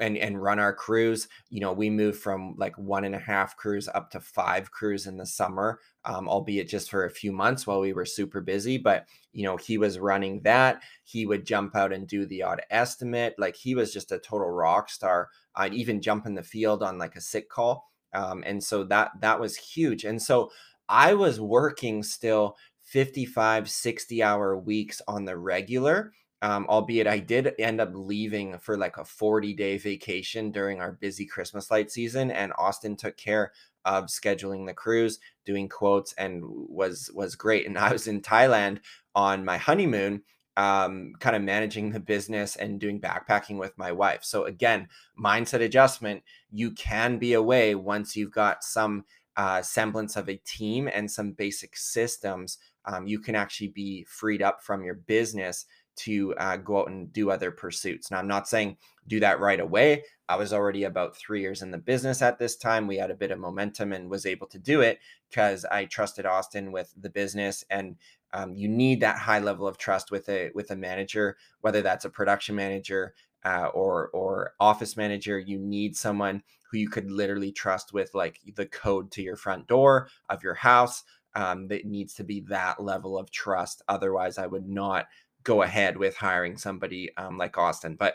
and 0.00 0.16
and 0.16 0.42
run 0.42 0.58
our 0.58 0.74
crews 0.74 1.28
you 1.50 1.60
know 1.60 1.72
we 1.72 1.90
moved 1.90 2.18
from 2.18 2.54
like 2.56 2.76
one 2.78 3.04
and 3.04 3.14
a 3.14 3.18
half 3.18 3.56
crews 3.56 3.88
up 3.94 4.10
to 4.10 4.20
five 4.20 4.70
crews 4.70 5.06
in 5.06 5.16
the 5.16 5.26
summer 5.26 5.80
um, 6.04 6.28
albeit 6.28 6.68
just 6.68 6.90
for 6.90 7.04
a 7.04 7.10
few 7.10 7.32
months 7.32 7.66
while 7.66 7.80
we 7.80 7.92
were 7.92 8.04
super 8.04 8.40
busy 8.40 8.78
but 8.78 9.06
you 9.32 9.44
know 9.44 9.56
he 9.56 9.78
was 9.78 9.98
running 9.98 10.40
that 10.42 10.82
he 11.04 11.26
would 11.26 11.46
jump 11.46 11.76
out 11.76 11.92
and 11.92 12.06
do 12.08 12.26
the 12.26 12.42
odd 12.42 12.60
estimate 12.70 13.34
like 13.38 13.56
he 13.56 13.74
was 13.74 13.92
just 13.92 14.12
a 14.12 14.18
total 14.18 14.50
rock 14.50 14.88
star 14.88 15.28
i'd 15.56 15.74
even 15.74 16.00
jump 16.00 16.26
in 16.26 16.34
the 16.34 16.42
field 16.42 16.82
on 16.82 16.98
like 16.98 17.16
a 17.16 17.20
sick 17.20 17.48
call 17.48 17.90
um, 18.14 18.42
and 18.46 18.62
so 18.62 18.84
that 18.84 19.10
that 19.20 19.40
was 19.40 19.56
huge 19.56 20.04
and 20.04 20.20
so 20.20 20.50
i 20.88 21.14
was 21.14 21.40
working 21.40 22.02
still 22.02 22.56
55 22.84 23.70
60 23.70 24.22
hour 24.22 24.56
weeks 24.56 25.00
on 25.08 25.24
the 25.24 25.36
regular 25.36 26.12
um, 26.42 26.66
albeit 26.68 27.06
I 27.06 27.20
did 27.20 27.54
end 27.58 27.80
up 27.80 27.92
leaving 27.94 28.58
for 28.58 28.76
like 28.76 28.96
a 28.96 29.04
40 29.04 29.54
day 29.54 29.78
vacation 29.78 30.50
during 30.50 30.80
our 30.80 30.92
busy 30.92 31.24
Christmas 31.24 31.70
light 31.70 31.90
season, 31.90 32.32
and 32.32 32.52
Austin 32.58 32.96
took 32.96 33.16
care 33.16 33.52
of 33.84 34.06
scheduling 34.06 34.66
the 34.66 34.74
crews, 34.74 35.20
doing 35.44 35.68
quotes, 35.68 36.12
and 36.14 36.42
was 36.44 37.10
was 37.14 37.36
great. 37.36 37.66
And 37.66 37.78
I 37.78 37.92
was 37.92 38.08
in 38.08 38.20
Thailand 38.20 38.80
on 39.14 39.44
my 39.44 39.56
honeymoon, 39.56 40.22
um, 40.56 41.12
kind 41.20 41.36
of 41.36 41.42
managing 41.42 41.90
the 41.90 42.00
business 42.00 42.56
and 42.56 42.80
doing 42.80 43.00
backpacking 43.00 43.58
with 43.58 43.78
my 43.78 43.92
wife. 43.92 44.24
So 44.24 44.44
again, 44.44 44.88
mindset 45.16 45.62
adjustment. 45.62 46.24
You 46.50 46.72
can 46.72 47.18
be 47.18 47.34
away 47.34 47.76
once 47.76 48.16
you've 48.16 48.32
got 48.32 48.64
some 48.64 49.04
uh, 49.36 49.62
semblance 49.62 50.16
of 50.16 50.28
a 50.28 50.36
team 50.44 50.88
and 50.92 51.10
some 51.10 51.32
basic 51.32 51.76
systems. 51.76 52.58
Um, 52.84 53.06
you 53.06 53.20
can 53.20 53.36
actually 53.36 53.68
be 53.68 54.02
freed 54.04 54.42
up 54.42 54.62
from 54.62 54.82
your 54.82 54.94
business 54.94 55.66
to 55.96 56.34
uh, 56.36 56.56
go 56.56 56.80
out 56.80 56.88
and 56.88 57.12
do 57.12 57.30
other 57.30 57.50
pursuits. 57.50 58.10
Now, 58.10 58.18
I'm 58.18 58.28
not 58.28 58.48
saying 58.48 58.76
do 59.06 59.20
that 59.20 59.40
right 59.40 59.60
away. 59.60 60.04
I 60.28 60.36
was 60.36 60.52
already 60.52 60.84
about 60.84 61.16
three 61.16 61.40
years 61.40 61.62
in 61.62 61.70
the 61.70 61.78
business 61.78 62.22
at 62.22 62.38
this 62.38 62.56
time. 62.56 62.86
We 62.86 62.96
had 62.96 63.10
a 63.10 63.16
bit 63.16 63.30
of 63.30 63.38
momentum 63.38 63.92
and 63.92 64.08
was 64.08 64.24
able 64.24 64.46
to 64.48 64.58
do 64.58 64.80
it 64.80 65.00
because 65.28 65.64
I 65.64 65.84
trusted 65.84 66.24
Austin 66.24 66.72
with 66.72 66.92
the 66.96 67.10
business. 67.10 67.64
And 67.68 67.96
um, 68.32 68.54
you 68.54 68.68
need 68.68 69.00
that 69.00 69.18
high 69.18 69.40
level 69.40 69.66
of 69.66 69.78
trust 69.78 70.10
with 70.10 70.28
a 70.28 70.50
with 70.54 70.70
a 70.70 70.76
manager, 70.76 71.36
whether 71.60 71.82
that's 71.82 72.04
a 72.04 72.10
production 72.10 72.54
manager 72.54 73.14
uh, 73.44 73.66
or 73.74 74.08
or 74.08 74.54
office 74.60 74.96
manager. 74.96 75.38
You 75.38 75.58
need 75.58 75.96
someone 75.96 76.42
who 76.70 76.78
you 76.78 76.88
could 76.88 77.10
literally 77.10 77.52
trust 77.52 77.92
with 77.92 78.14
like 78.14 78.40
the 78.54 78.66
code 78.66 79.10
to 79.12 79.22
your 79.22 79.36
front 79.36 79.66
door 79.66 80.08
of 80.30 80.42
your 80.42 80.54
house. 80.54 81.04
Um, 81.34 81.66
that 81.68 81.86
needs 81.86 82.12
to 82.16 82.24
be 82.24 82.40
that 82.50 82.82
level 82.82 83.16
of 83.16 83.30
trust. 83.30 83.80
Otherwise, 83.88 84.36
I 84.36 84.46
would 84.46 84.68
not 84.68 85.06
go 85.44 85.62
ahead 85.62 85.96
with 85.96 86.16
hiring 86.16 86.56
somebody 86.56 87.10
um, 87.16 87.38
like 87.38 87.58
Austin. 87.58 87.96
But 87.96 88.14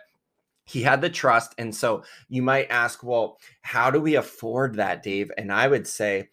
he 0.65 0.81
had 0.83 1.01
the 1.01 1.09
trust. 1.09 1.55
And 1.57 1.73
so 1.73 2.03
you 2.27 2.41
might 2.41 2.67
ask, 2.69 3.01
well, 3.01 3.39
how 3.61 3.89
do 3.89 4.01
we 4.01 4.15
afford 4.15 4.75
that, 4.75 5.01
Dave? 5.01 5.31
And 5.37 5.51
I 5.51 5.67
would 5.67 5.87
say, 5.87 6.29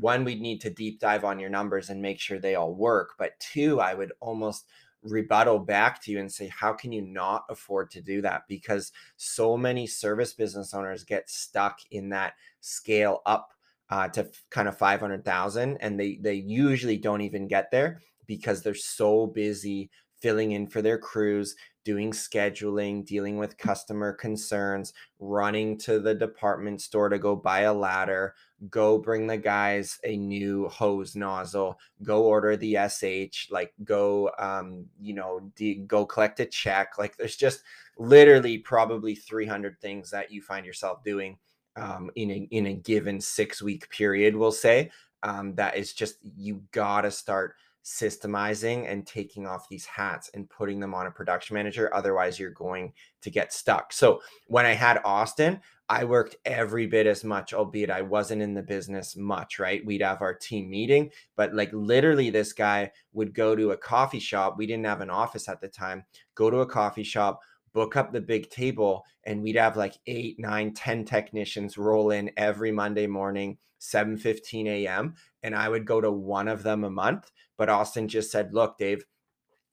one, 0.00 0.24
we'd 0.24 0.40
need 0.40 0.60
to 0.62 0.70
deep 0.70 0.98
dive 0.98 1.24
on 1.24 1.38
your 1.38 1.50
numbers 1.50 1.88
and 1.88 2.02
make 2.02 2.18
sure 2.18 2.40
they 2.40 2.56
all 2.56 2.74
work. 2.74 3.10
But 3.18 3.38
two, 3.38 3.80
I 3.80 3.94
would 3.94 4.12
almost 4.20 4.66
rebuttal 5.04 5.60
back 5.60 6.02
to 6.02 6.10
you 6.10 6.18
and 6.18 6.30
say, 6.30 6.48
how 6.48 6.72
can 6.72 6.90
you 6.90 7.02
not 7.02 7.44
afford 7.48 7.90
to 7.92 8.00
do 8.00 8.20
that? 8.22 8.42
Because 8.48 8.90
so 9.16 9.56
many 9.56 9.86
service 9.86 10.32
business 10.32 10.74
owners 10.74 11.04
get 11.04 11.30
stuck 11.30 11.78
in 11.92 12.08
that 12.08 12.34
scale 12.60 13.22
up 13.26 13.52
uh, 13.90 14.08
to 14.08 14.28
kind 14.50 14.68
of 14.68 14.76
500,000 14.76 15.78
and 15.78 15.98
they 15.98 16.18
they 16.20 16.34
usually 16.34 16.98
don't 16.98 17.22
even 17.22 17.48
get 17.48 17.70
there 17.70 18.02
because 18.26 18.62
they're 18.62 18.74
so 18.74 19.26
busy 19.26 19.90
filling 20.20 20.52
in 20.52 20.66
for 20.66 20.82
their 20.82 20.98
crews, 20.98 21.54
doing 21.84 22.12
scheduling, 22.12 23.04
dealing 23.04 23.38
with 23.38 23.56
customer 23.56 24.12
concerns, 24.12 24.92
running 25.20 25.78
to 25.78 25.98
the 25.98 26.14
department 26.14 26.82
store 26.82 27.08
to 27.08 27.18
go 27.18 27.34
buy 27.34 27.60
a 27.60 27.72
ladder, 27.72 28.34
go 28.68 28.98
bring 28.98 29.26
the 29.26 29.38
guys 29.38 29.98
a 30.04 30.16
new 30.16 30.68
hose 30.68 31.16
nozzle, 31.16 31.78
go 32.02 32.24
order 32.24 32.56
the 32.56 32.76
SH, 32.88 33.50
like 33.50 33.72
go 33.84 34.30
um, 34.38 34.84
you 35.00 35.14
know, 35.14 35.50
de- 35.56 35.76
go 35.86 36.04
collect 36.04 36.40
a 36.40 36.46
check. 36.46 36.98
Like 36.98 37.16
there's 37.16 37.36
just 37.36 37.62
literally 37.96 38.58
probably 38.58 39.14
300 39.14 39.80
things 39.80 40.10
that 40.10 40.30
you 40.30 40.42
find 40.42 40.66
yourself 40.66 41.02
doing 41.02 41.38
um, 41.76 42.10
in 42.16 42.30
a 42.30 42.48
in 42.50 42.66
a 42.66 42.74
given 42.74 43.20
6 43.20 43.62
week 43.62 43.88
period, 43.90 44.36
we'll 44.36 44.52
say. 44.52 44.90
Um, 45.22 45.54
that 45.54 45.76
is 45.76 45.94
just 45.94 46.18
you 46.22 46.62
got 46.70 47.00
to 47.00 47.10
start 47.10 47.54
systemizing 47.84 48.90
and 48.90 49.06
taking 49.06 49.46
off 49.46 49.68
these 49.68 49.86
hats 49.86 50.30
and 50.34 50.50
putting 50.50 50.80
them 50.80 50.94
on 50.94 51.06
a 51.06 51.10
production 51.10 51.54
manager. 51.54 51.92
Otherwise, 51.94 52.38
you're 52.38 52.50
going 52.50 52.92
to 53.22 53.30
get 53.30 53.52
stuck. 53.52 53.92
So 53.92 54.20
when 54.46 54.66
I 54.66 54.74
had 54.74 55.00
Austin, 55.04 55.60
I 55.88 56.04
worked 56.04 56.36
every 56.44 56.86
bit 56.86 57.06
as 57.06 57.24
much, 57.24 57.54
albeit 57.54 57.90
I 57.90 58.02
wasn't 58.02 58.42
in 58.42 58.52
the 58.52 58.62
business 58.62 59.16
much, 59.16 59.58
right? 59.58 59.84
We'd 59.86 60.02
have 60.02 60.20
our 60.20 60.34
team 60.34 60.68
meeting, 60.68 61.10
but 61.34 61.54
like 61.54 61.72
literally, 61.72 62.28
this 62.28 62.52
guy 62.52 62.90
would 63.14 63.32
go 63.32 63.56
to 63.56 63.70
a 63.70 63.76
coffee 63.76 64.20
shop. 64.20 64.56
We 64.58 64.66
didn't 64.66 64.84
have 64.84 65.00
an 65.00 65.10
office 65.10 65.48
at 65.48 65.62
the 65.62 65.68
time, 65.68 66.04
go 66.34 66.50
to 66.50 66.58
a 66.58 66.66
coffee 66.66 67.04
shop, 67.04 67.40
book 67.72 67.96
up 67.96 68.12
the 68.12 68.20
big 68.20 68.50
table, 68.50 69.04
and 69.24 69.42
we'd 69.42 69.56
have 69.56 69.78
like 69.78 69.94
eight, 70.06 70.38
nine, 70.38 70.74
ten 70.74 71.06
technicians 71.06 71.78
roll 71.78 72.10
in 72.10 72.30
every 72.36 72.70
Monday 72.70 73.06
morning, 73.06 73.56
7 73.78 74.18
15 74.18 74.66
a.m. 74.66 75.14
And 75.42 75.54
I 75.54 75.68
would 75.70 75.86
go 75.86 76.00
to 76.00 76.10
one 76.10 76.48
of 76.48 76.62
them 76.62 76.84
a 76.84 76.90
month 76.90 77.30
but 77.58 77.68
Austin 77.68 78.08
just 78.08 78.30
said, 78.30 78.54
look, 78.54 78.78
Dave, 78.78 79.04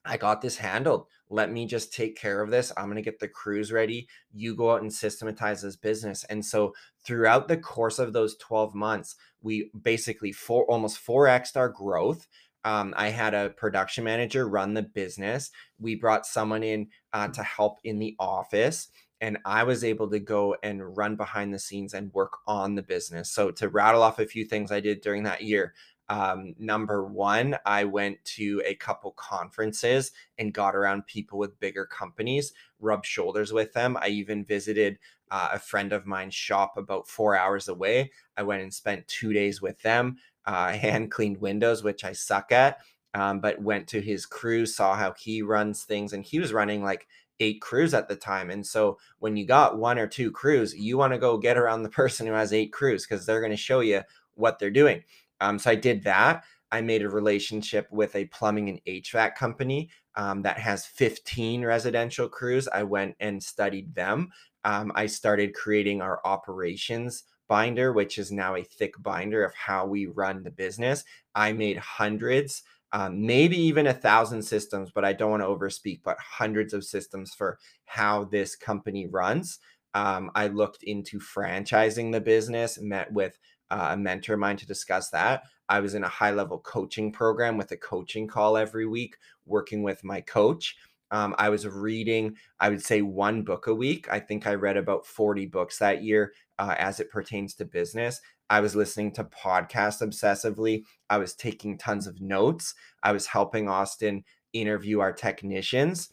I 0.04 0.18
got 0.18 0.42
this 0.42 0.58
handled. 0.58 1.08
Let 1.30 1.51
me 1.51 1.65
just 1.65 1.94
take 1.94 2.18
care 2.18 2.42
of 2.42 2.51
this. 2.51 2.72
I'm 2.75 2.86
going 2.86 2.98
to 2.98 3.01
get 3.01 3.20
the 3.20 3.27
crews 3.27 3.72
ready. 3.72 4.08
You 4.34 4.56
go 4.56 4.72
out 4.72 4.82
and 4.82 4.94
systematize 4.94 5.62
this 5.62 5.75
business. 5.77 6.24
And 6.25 6.46
so 6.46 6.74
throughout 7.04 7.48
the 7.48 7.58
course 7.58 7.98
of 7.98 8.13
those 8.13 8.36
12 8.38 8.75
months, 8.75 9.15
we 9.42 9.72
basically 9.82 10.32
four 10.32 10.65
almost 10.65 11.04
4x 11.06 11.56
our 11.56 11.70
growth. 11.70 12.27
Um, 12.65 12.94
I 12.98 13.10
had 13.10 13.34
a 13.34 13.50
production 13.50 14.04
manager 14.04 14.48
run 14.48 14.74
the 14.74 14.84
business. 14.84 15.51
We 15.80 15.96
brought 15.96 16.25
someone 16.25 16.63
in 16.63 16.88
uh, 17.13 17.30
to 17.30 17.44
help 17.44 17.80
in 17.84 18.00
the 18.00 18.15
office 18.20 18.89
and 19.22 19.38
I 19.46 19.63
was 19.63 19.84
able 19.84 20.10
to 20.10 20.20
go 20.20 20.56
and 20.62 20.96
run 20.98 21.15
behind 21.15 21.54
the 21.54 21.60
scenes 21.60 21.94
and 21.94 22.13
work 22.13 22.38
on 22.48 22.75
the 22.75 22.82
business. 22.82 23.32
So 23.32 23.50
to 23.51 23.70
rattle 23.70 24.04
off 24.04 24.20
a 24.20 24.25
few 24.25 24.46
things 24.46 24.72
I 24.72 24.82
did 24.82 25.01
during 25.01 25.24
that 25.24 25.42
year, 25.42 25.74
um, 26.09 26.53
number 26.59 27.05
one, 27.05 27.57
I 27.65 27.85
went 27.85 28.24
to 28.35 28.62
a 28.65 28.75
couple 28.75 29.12
conferences 29.12 30.12
and 30.38 30.53
got 30.53 30.75
around 30.75 31.07
people 31.07 31.39
with 31.39 31.59
bigger 31.59 31.85
companies, 31.85 32.53
rubbed 32.79 33.05
shoulders 33.05 33.51
with 33.51 33.74
them. 33.74 33.97
I 34.00 34.09
even 34.09 34.45
visited 34.45 35.00
uh, 35.31 35.50
a 35.53 35.59
friend 35.59 35.93
of 35.93 36.05
mine's 36.05 36.35
shop 36.35 36.77
about 36.77 37.07
four 37.07 37.35
hours 37.35 37.67
away. 37.67 38.12
I 38.38 38.43
went 38.43 38.62
and 38.62 38.74
spent 38.74 39.07
two 39.07 39.33
days 39.33 39.62
with 39.62 39.81
them, 39.81 40.17
uh, 40.45 40.74
hand 40.74 41.12
cleaned 41.12 41.38
windows, 41.38 41.83
which 41.83 42.03
I 42.03 42.13
suck 42.13 42.51
at, 42.51 42.79
um, 43.15 43.39
but 43.39 43.62
went 43.62 43.88
to 43.89 44.01
his 44.01 44.25
crew, 44.25 44.65
saw 44.65 44.95
how 44.95 45.13
he 45.17 45.41
runs 45.41 45.83
things, 45.83 46.13
and 46.13 46.24
he 46.24 46.39
was 46.39 46.53
running 46.53 46.83
like 46.83 47.07
eight 47.39 47.62
crews 47.62 47.93
at 47.93 48.07
the 48.07 48.15
time. 48.15 48.50
And 48.50 48.65
so 48.65 48.97
when 49.19 49.35
you 49.35 49.45
got 49.45 49.77
one 49.77 49.97
or 49.97 50.07
two 50.07 50.31
crews, 50.31 50.75
you 50.75 50.97
want 50.97 51.13
to 51.13 51.19
go 51.19 51.38
get 51.38 51.57
around 51.57 51.83
the 51.83 51.89
person 52.01 52.27
who 52.27 52.33
has 52.33 52.53
eight 52.53 52.71
crews 52.71 53.05
because 53.05 53.25
they're 53.25 53.41
going 53.41 53.51
to 53.51 53.57
show 53.57 53.79
you 53.79 54.01
what 54.35 54.59
they're 54.59 54.69
doing. 54.69 55.03
Um, 55.42 55.60
so 55.60 55.72
I 55.72 55.75
did 55.75 56.04
that. 56.04 56.44
I 56.72 56.82
made 56.82 57.04
a 57.04 57.10
relationship 57.10 57.88
with 57.92 58.15
a 58.15 58.25
plumbing 58.25 58.70
and 58.70 58.82
HVAC 58.86 59.36
company 59.36 59.89
um, 60.15 60.42
that 60.42 60.58
has 60.58 60.86
15 60.86 61.63
residential 61.63 62.27
crews. 62.27 62.68
I 62.68 62.84
went 62.84 63.15
and 63.20 63.42
studied 63.42 63.94
them. 63.96 64.30
Um, 64.63 64.92
I 64.96 65.06
started 65.06 65.54
creating 65.54 66.01
our 66.01 66.20
operations 66.25 67.24
binder, 67.48 67.94
which 67.94 68.18
is 68.18 68.32
now 68.32 68.56
a 68.56 68.63
thick 68.63 68.94
binder 69.01 69.46
of 69.46 69.54
how 69.54 69.86
we 69.86 70.08
run 70.08 70.44
the 70.44 70.51
business. 70.51 71.04
I 71.36 71.54
made 71.54 71.77
hundreds, 71.77 72.63
um, 72.92 73.25
maybe 73.25 73.58
even 73.58 73.88
a 73.88 73.94
thousand 73.94 74.42
systems, 74.42 74.92
but 74.94 75.06
I 75.06 75.13
don't 75.13 75.32
want 75.32 75.44
to 75.44 75.48
overspeak, 75.48 76.01
but 76.04 76.18
hundreds 76.20 76.74
of 76.74 76.84
systems 76.84 77.34
for 77.34 77.60
how 77.86 78.25
this 78.25 78.56
company 78.56 79.06
runs. 79.08 79.60
Um, 79.94 80.32
I 80.36 80.48
looked 80.48 80.84
into 80.84 81.20
franchising 81.20 82.12
the 82.12 82.20
business, 82.20 82.80
met 82.82 83.12
with 83.13 83.38
uh, 83.72 83.89
a 83.91 83.98
mentor 83.98 84.34
of 84.34 84.39
mine 84.39 84.57
to 84.57 84.65
discuss 84.65 85.10
that. 85.10 85.43
I 85.67 85.79
was 85.79 85.95
in 85.95 86.03
a 86.03 86.10
high 86.10 86.31
level 86.31 86.60
coaching 86.60 87.12
program 87.12 87.57
with 87.57 87.72
a 87.72 87.77
coaching 87.77 88.27
call 88.27 88.57
every 88.57 88.86
week, 88.86 89.17
working 89.45 89.84
with 89.84 90.03
my 90.03 90.22
coach. 90.22 90.75
Um, 91.12 91.36
I 91.38 91.50
was 91.50 91.67
reading, 91.67 92.36
I 92.60 92.69
would 92.69 92.84
say, 92.84 93.01
one 93.01 93.43
book 93.43 93.67
a 93.67 93.75
week. 93.75 94.07
I 94.12 94.19
think 94.19 94.48
I 94.48 94.55
read 94.55 94.77
about 94.77 95.05
40 95.05 95.45
books 95.48 95.77
that 95.79 96.03
year 96.03 96.34
uh, 96.60 96.75
as 96.77 97.00
it 97.00 97.12
pertains 97.12 97.53
to 97.55 97.65
business. 97.65 98.19
I 98.50 98.60
was 98.60 98.75
listening 98.75 99.12
to 99.13 99.24
podcasts 99.24 100.01
obsessively. 100.01 100.84
I 101.10 101.17
was 101.17 101.36
taking 101.36 101.77
tons 101.77 102.07
of 102.07 102.22
notes. 102.22 102.74
I 103.03 103.12
was 103.12 103.27
helping 103.27 103.69
Austin 103.69 104.24
interview 104.53 105.00
our 105.00 105.13
technicians. 105.13 106.10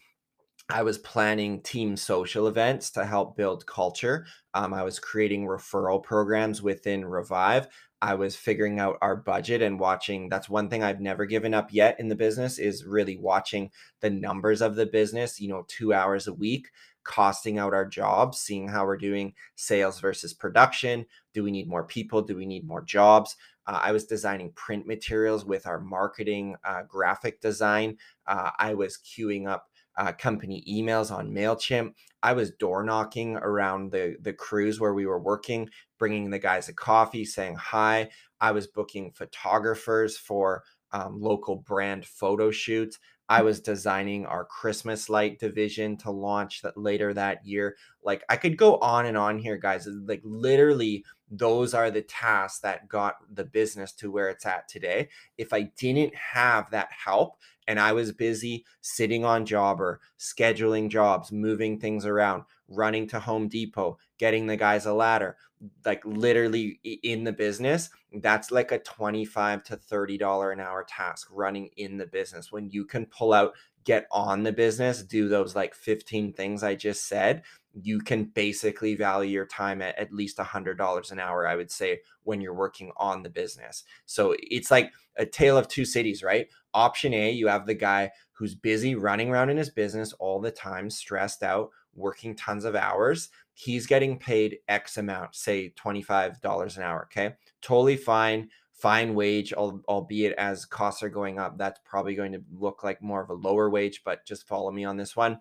I 0.72 0.82
was 0.82 0.96
planning 0.98 1.60
team 1.62 1.96
social 1.96 2.48
events 2.48 2.90
to 2.92 3.04
help 3.04 3.36
build 3.36 3.66
culture. 3.66 4.26
Um, 4.54 4.72
I 4.72 4.82
was 4.82 4.98
creating 4.98 5.46
referral 5.46 6.02
programs 6.02 6.62
within 6.62 7.04
Revive. 7.04 7.68
I 8.00 8.14
was 8.14 8.34
figuring 8.34 8.80
out 8.80 8.96
our 9.02 9.14
budget 9.14 9.62
and 9.62 9.78
watching. 9.78 10.28
That's 10.28 10.48
one 10.48 10.68
thing 10.70 10.82
I've 10.82 11.00
never 11.00 11.26
given 11.26 11.54
up 11.54 11.72
yet 11.72 12.00
in 12.00 12.08
the 12.08 12.16
business 12.16 12.58
is 12.58 12.84
really 12.84 13.16
watching 13.16 13.70
the 14.00 14.10
numbers 14.10 14.60
of 14.62 14.74
the 14.74 14.86
business, 14.86 15.40
you 15.40 15.48
know, 15.48 15.64
two 15.68 15.92
hours 15.92 16.26
a 16.26 16.32
week, 16.34 16.68
costing 17.04 17.58
out 17.58 17.74
our 17.74 17.86
jobs, 17.86 18.38
seeing 18.38 18.66
how 18.66 18.86
we're 18.86 18.96
doing 18.96 19.34
sales 19.54 20.00
versus 20.00 20.32
production. 20.32 21.04
Do 21.34 21.44
we 21.44 21.50
need 21.50 21.68
more 21.68 21.84
people? 21.84 22.22
Do 22.22 22.34
we 22.34 22.46
need 22.46 22.66
more 22.66 22.82
jobs? 22.82 23.36
Uh, 23.66 23.78
I 23.80 23.92
was 23.92 24.06
designing 24.06 24.52
print 24.52 24.86
materials 24.86 25.44
with 25.44 25.66
our 25.66 25.78
marketing 25.80 26.56
uh, 26.64 26.82
graphic 26.88 27.40
design. 27.40 27.98
Uh, 28.26 28.50
I 28.58 28.74
was 28.74 28.98
queuing 28.98 29.46
up 29.46 29.68
uh, 29.96 30.12
company 30.12 30.64
emails 30.68 31.10
on 31.10 31.30
MailChimp. 31.30 31.92
I 32.22 32.32
was 32.32 32.52
door 32.52 32.82
knocking 32.82 33.36
around 33.36 33.90
the, 33.90 34.16
the 34.20 34.32
crews 34.32 34.80
where 34.80 34.94
we 34.94 35.06
were 35.06 35.20
working, 35.20 35.68
bringing 35.98 36.30
the 36.30 36.38
guys 36.38 36.68
a 36.68 36.72
coffee, 36.72 37.24
saying 37.24 37.56
hi. 37.56 38.10
I 38.40 38.52
was 38.52 38.66
booking 38.66 39.12
photographers 39.12 40.16
for 40.16 40.64
um, 40.92 41.20
local 41.20 41.56
brand 41.56 42.04
photo 42.04 42.50
shoots. 42.50 42.98
I 43.32 43.40
was 43.40 43.60
designing 43.60 44.26
our 44.26 44.44
Christmas 44.44 45.08
light 45.08 45.38
division 45.38 45.96
to 45.98 46.10
launch 46.10 46.60
that 46.60 46.76
later 46.76 47.14
that 47.14 47.46
year. 47.46 47.78
Like 48.04 48.22
I 48.28 48.36
could 48.36 48.58
go 48.58 48.76
on 48.76 49.06
and 49.06 49.16
on 49.16 49.38
here, 49.38 49.56
guys. 49.56 49.86
Like 49.86 50.20
literally, 50.22 51.06
those 51.30 51.72
are 51.72 51.90
the 51.90 52.02
tasks 52.02 52.60
that 52.60 52.90
got 52.90 53.14
the 53.32 53.44
business 53.44 53.92
to 53.94 54.10
where 54.10 54.28
it's 54.28 54.44
at 54.44 54.68
today. 54.68 55.08
If 55.38 55.54
I 55.54 55.70
didn't 55.78 56.14
have 56.14 56.70
that 56.72 56.90
help, 56.92 57.38
and 57.66 57.80
I 57.80 57.92
was 57.92 58.12
busy 58.12 58.66
sitting 58.82 59.24
on 59.24 59.46
Jobber, 59.46 60.02
scheduling 60.18 60.90
jobs, 60.90 61.32
moving 61.32 61.80
things 61.80 62.04
around, 62.04 62.42
running 62.68 63.06
to 63.08 63.20
Home 63.20 63.48
Depot, 63.48 63.96
getting 64.18 64.46
the 64.46 64.58
guys 64.58 64.84
a 64.84 64.92
ladder, 64.92 65.38
like 65.84 66.04
literally 66.04 66.80
in 67.02 67.24
the 67.24 67.32
business, 67.32 67.90
that's 68.20 68.50
like 68.50 68.72
a 68.72 68.78
25 68.78 69.62
to 69.64 69.76
30 69.76 70.18
dollar 70.18 70.50
an 70.50 70.60
hour 70.60 70.84
task 70.88 71.28
running 71.30 71.70
in 71.76 71.98
the 71.98 72.06
business 72.06 72.50
when 72.50 72.68
you 72.70 72.84
can 72.84 73.06
pull 73.06 73.32
out 73.32 73.54
get 73.84 74.06
on 74.10 74.42
the 74.42 74.52
business, 74.52 75.02
do 75.02 75.28
those 75.28 75.54
like 75.56 75.74
15 75.74 76.32
things 76.32 76.62
I 76.62 76.74
just 76.74 77.08
said, 77.08 77.42
you 77.74 78.00
can 78.00 78.24
basically 78.24 78.94
value 78.94 79.30
your 79.32 79.46
time 79.46 79.80
at 79.82 79.98
at 79.98 80.12
least 80.12 80.38
a 80.38 80.44
$100 80.44 81.12
an 81.12 81.18
hour, 81.18 81.46
I 81.46 81.56
would 81.56 81.70
say, 81.70 82.00
when 82.22 82.40
you're 82.40 82.54
working 82.54 82.92
on 82.96 83.22
the 83.22 83.30
business. 83.30 83.84
So 84.06 84.34
it's 84.38 84.70
like 84.70 84.92
a 85.16 85.26
tale 85.26 85.56
of 85.56 85.68
two 85.68 85.84
cities, 85.84 86.22
right? 86.22 86.48
Option 86.74 87.14
A, 87.14 87.30
you 87.30 87.48
have 87.48 87.66
the 87.66 87.74
guy 87.74 88.10
who's 88.32 88.54
busy 88.54 88.94
running 88.94 89.30
around 89.30 89.50
in 89.50 89.56
his 89.56 89.70
business 89.70 90.12
all 90.14 90.40
the 90.40 90.50
time, 90.50 90.90
stressed 90.90 91.42
out, 91.42 91.70
working 91.94 92.34
tons 92.34 92.64
of 92.64 92.74
hours. 92.74 93.30
He's 93.54 93.86
getting 93.86 94.18
paid 94.18 94.58
X 94.68 94.96
amount, 94.96 95.34
say 95.34 95.72
$25 95.78 96.76
an 96.76 96.82
hour. 96.82 97.08
Okay. 97.10 97.34
Totally 97.60 97.96
fine 97.96 98.48
fine 98.82 99.14
wage, 99.14 99.52
albeit 99.52 100.32
as 100.38 100.64
costs 100.64 101.04
are 101.04 101.08
going 101.08 101.38
up, 101.38 101.56
that's 101.56 101.78
probably 101.84 102.16
going 102.16 102.32
to 102.32 102.42
look 102.52 102.82
like 102.82 103.00
more 103.00 103.22
of 103.22 103.30
a 103.30 103.34
lower 103.34 103.70
wage, 103.70 104.02
but 104.04 104.26
just 104.26 104.48
follow 104.48 104.72
me 104.72 104.84
on 104.84 104.96
this 104.96 105.14
one. 105.14 105.38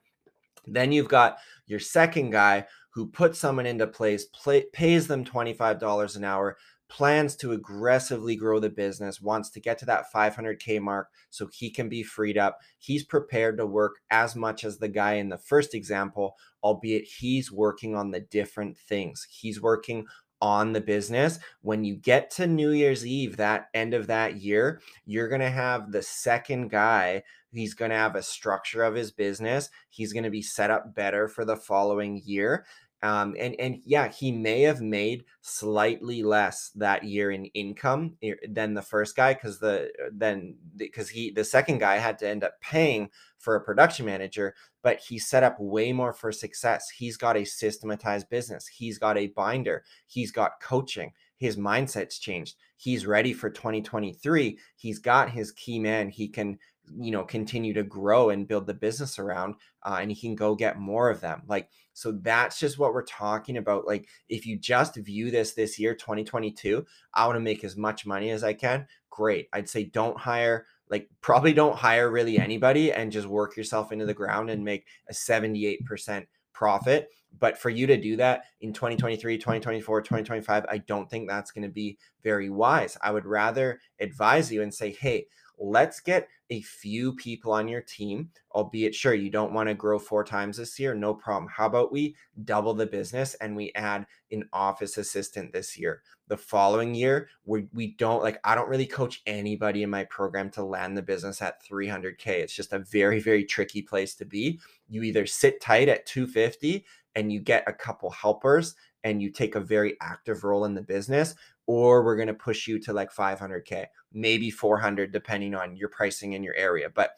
Then 0.68 0.92
you've 0.92 1.08
got 1.08 1.38
your 1.66 1.80
second 1.80 2.30
guy 2.30 2.68
who 2.92 3.08
puts 3.08 3.40
someone 3.40 3.66
into 3.66 3.88
place, 3.88 4.28
pays 4.74 5.08
them 5.08 5.26
$25 5.26 6.16
an 6.16 6.24
hour, 6.24 6.56
plans 6.92 7.38
to 7.38 7.54
aggressively 7.54 8.36
grow 8.36 8.60
the 8.60 8.70
business, 8.70 9.22
wants 9.22 9.50
to 9.52 9.62
get 9.62 9.78
to 9.80 9.86
that 9.86 10.12
500K 10.14 10.82
mark 10.82 11.08
so 11.30 11.48
he 11.52 11.70
can 11.70 11.88
be 11.88 12.04
freed 12.04 12.38
up. 12.38 12.60
He's 12.78 13.06
prepared 13.06 13.58
to 13.58 13.66
work 13.66 14.02
as 14.12 14.36
much 14.36 14.66
as 14.66 14.78
the 14.78 14.90
guy 14.90 15.14
in 15.14 15.30
the 15.30 15.38
first 15.38 15.74
example, 15.74 16.36
albeit 16.62 17.06
he's 17.06 17.50
working 17.50 17.96
on 17.96 18.12
the 18.12 18.20
different 18.20 18.78
things. 18.78 19.26
He's 19.30 19.62
working 19.62 20.06
on 20.42 20.74
the 20.74 20.82
business. 20.82 21.40
When 21.62 21.86
you 21.86 21.96
get 21.96 22.30
to 22.32 22.46
New 22.46 22.72
Year's 22.72 23.06
Eve, 23.06 23.38
that 23.38 23.70
end 23.74 23.94
of 23.94 24.08
that 24.08 24.42
year, 24.42 24.82
you're 25.06 25.30
going 25.30 25.42
to 25.42 25.50
have 25.50 25.92
the 25.92 26.02
second 26.02 26.70
guy. 26.70 27.24
He's 27.54 27.74
going 27.74 27.92
to 27.92 27.98
have 27.98 28.16
a 28.16 28.24
structure 28.24 28.84
of 28.84 28.96
his 28.96 29.12
business. 29.12 29.70
He's 29.90 30.12
going 30.12 30.24
to 30.24 30.30
be 30.30 30.42
set 30.42 30.72
up 30.72 30.94
better 30.94 31.30
for 31.30 31.46
the 31.46 31.56
following 31.56 32.22
year. 32.26 32.66
Um, 33.04 33.36
and 33.40 33.56
and 33.60 33.82
yeah, 33.84 34.10
he 34.10 34.32
may 34.32 34.62
have 34.62 34.82
made 34.82 35.26
slightly 35.42 36.22
less 36.22 36.70
that 36.76 37.04
year 37.04 37.32
in 37.32 37.46
income 37.46 38.16
eh, 38.22 38.36
than 38.48 38.76
the 38.76 38.82
first 38.82 39.16
guy 39.16 39.34
because 39.34 39.58
the 39.60 39.92
then 40.14 40.56
because 40.76 41.10
he 41.10 41.32
the 41.32 41.44
second 41.44 41.80
guy 41.80 41.98
had 41.98 42.20
to 42.20 42.30
end 42.30 42.44
up 42.44 42.62
paying 42.62 43.10
for 43.40 43.56
a 43.56 43.62
production 43.62 44.06
manager, 44.06 44.54
but 44.84 45.00
he 45.00 45.18
set 45.18 45.42
up 45.42 45.60
way 45.60 45.92
more 45.92 46.14
for 46.14 46.32
success. 46.32 46.90
He's 46.90 47.18
got 47.18 47.38
a 47.38 47.44
systematized 47.44 48.30
business. 48.30 48.68
He's 48.68 49.00
got 49.00 49.18
a 49.18 49.28
binder. 49.28 49.84
He's 50.06 50.32
got 50.32 50.62
coaching. 50.62 51.12
His 51.38 51.58
mindset's 51.58 52.20
changed. 52.20 52.56
He's 52.78 53.08
ready 53.08 53.34
for 53.34 53.50
2023. 53.50 54.60
He's 54.76 55.00
got 55.00 55.32
his 55.32 55.52
key 55.54 55.80
man. 55.80 56.10
He 56.10 56.28
can 56.28 56.60
you 56.98 57.12
know 57.12 57.24
continue 57.24 57.74
to 57.74 57.84
grow 57.84 58.30
and 58.30 58.48
build 58.48 58.68
the 58.68 58.74
business 58.74 59.20
around 59.20 59.56
uh, 59.84 60.00
and 60.02 60.12
he 60.12 60.20
can 60.20 60.36
go 60.36 60.56
get 60.56 60.80
more 60.80 61.10
of 61.10 61.22
them 61.22 61.42
like 61.48 61.70
so 61.94 62.14
that's 62.22 62.60
just 62.60 62.80
what 62.80 62.94
we're 62.94 63.04
talking 63.04 63.58
about 63.58 63.86
like 63.86 64.08
if 64.30 64.46
you 64.46 64.58
just 64.58 64.96
view 64.96 65.30
this 65.30 65.54
this 65.54 65.78
year 65.78 65.94
2022 65.94 66.86
i 67.14 67.26
want 67.26 67.36
to 67.36 67.42
make 67.42 67.64
as 67.64 67.76
much 67.76 68.06
money 68.06 68.30
as 68.30 68.44
i 68.44 68.54
can 68.54 68.86
great. 69.12 69.50
I'd 69.54 69.70
say 69.70 69.84
don't 69.84 70.18
hire 70.18 70.66
like 70.90 71.08
probably 71.22 71.54
don't 71.54 71.76
hire 71.76 72.10
really 72.10 72.40
anybody 72.40 72.92
and 72.92 73.12
just 73.12 73.28
work 73.28 73.56
yourself 73.56 73.92
into 73.92 74.08
the 74.08 74.14
ground 74.16 74.50
and 74.50 74.64
make 74.64 74.88
a 75.08 75.14
78% 75.14 76.26
profit. 76.54 77.10
But 77.40 77.58
for 77.58 77.70
you 77.70 77.88
to 77.88 77.96
do 77.96 78.18
that 78.18 78.46
in 78.62 78.74
2023 78.74 79.38
2024 79.38 80.02
2025 80.02 80.66
i 80.68 80.78
don't 80.80 81.10
think 81.10 81.30
that's 81.30 81.52
going 81.52 81.64
to 81.64 81.70
be 81.70 81.98
very 82.24 82.50
wise. 82.50 82.98
I 83.02 83.12
would 83.12 83.26
rather 83.26 83.80
advise 84.00 84.52
you 84.52 84.64
and 84.64 84.74
say 84.74 84.92
hey 84.92 85.28
let's 85.62 86.00
get 86.00 86.28
a 86.50 86.62
few 86.62 87.14
people 87.14 87.54
on 87.54 87.68
your 87.68 87.82
team, 87.82 88.30
albeit 88.54 88.96
sure 88.96 89.14
you 89.14 89.30
don't 89.30 89.54
want 89.54 89.70
to 89.70 89.76
grow 89.76 90.00
four 90.00 90.24
times 90.24 90.58
this 90.58 90.80
year, 90.80 90.94
no 90.96 91.14
problem. 91.14 91.50
How 91.56 91.68
about 91.68 91.92
we 91.92 92.16
double 92.44 92.74
the 92.74 92.88
business 92.88 93.36
and 93.36 93.56
we 93.56 93.72
add 93.76 94.06
an 94.32 94.50
office 94.52 94.98
assistant 94.98 95.54
this 95.54 95.78
year? 95.78 96.02
The 96.28 96.36
following 96.36 96.96
year, 96.96 97.30
we, 97.46 97.68
we 97.74 97.96
don't 97.96 98.24
like, 98.24 98.40
I 98.44 98.56
don't 98.56 98.70
really 98.70 98.88
coach 98.88 99.22
anybody 99.26 99.84
in 99.84 99.90
my 99.90 100.04
program 100.06 100.50
to 100.52 100.64
land 100.64 100.98
the 100.98 101.02
business 101.04 101.42
at 101.42 101.64
300K. 101.64 102.28
It's 102.28 102.56
just 102.56 102.74
a 102.74 102.80
very, 102.80 103.20
very 103.20 103.46
tricky 103.46 103.82
place 103.82 104.16
to 104.16 104.26
be. 104.26 104.60
You 104.90 105.04
either 105.04 105.26
sit 105.26 105.62
tight 105.62 105.90
at 105.90 106.06
250 106.06 106.86
and 107.16 107.32
you 107.32 107.40
get 107.40 107.64
a 107.68 107.74
couple 107.74 108.10
helpers 108.10 108.76
and 109.04 109.22
you 109.22 109.30
take 109.32 109.56
a 109.56 109.60
very 109.60 109.98
active 110.02 110.44
role 110.44 110.66
in 110.66 110.76
the 110.76 110.82
business, 110.82 111.36
or 111.66 112.04
we're 112.04 112.16
going 112.16 112.28
to 112.28 112.34
push 112.34 112.68
you 112.68 112.80
to 112.80 112.94
like 112.94 113.14
500K, 113.14 113.86
maybe 114.14 114.52
400, 114.52 115.12
depending 115.12 115.56
on 115.56 115.76
your 115.76 115.90
pricing 115.90 116.34
in 116.34 116.44
your 116.44 116.56
area. 116.56 116.90
But 116.90 117.12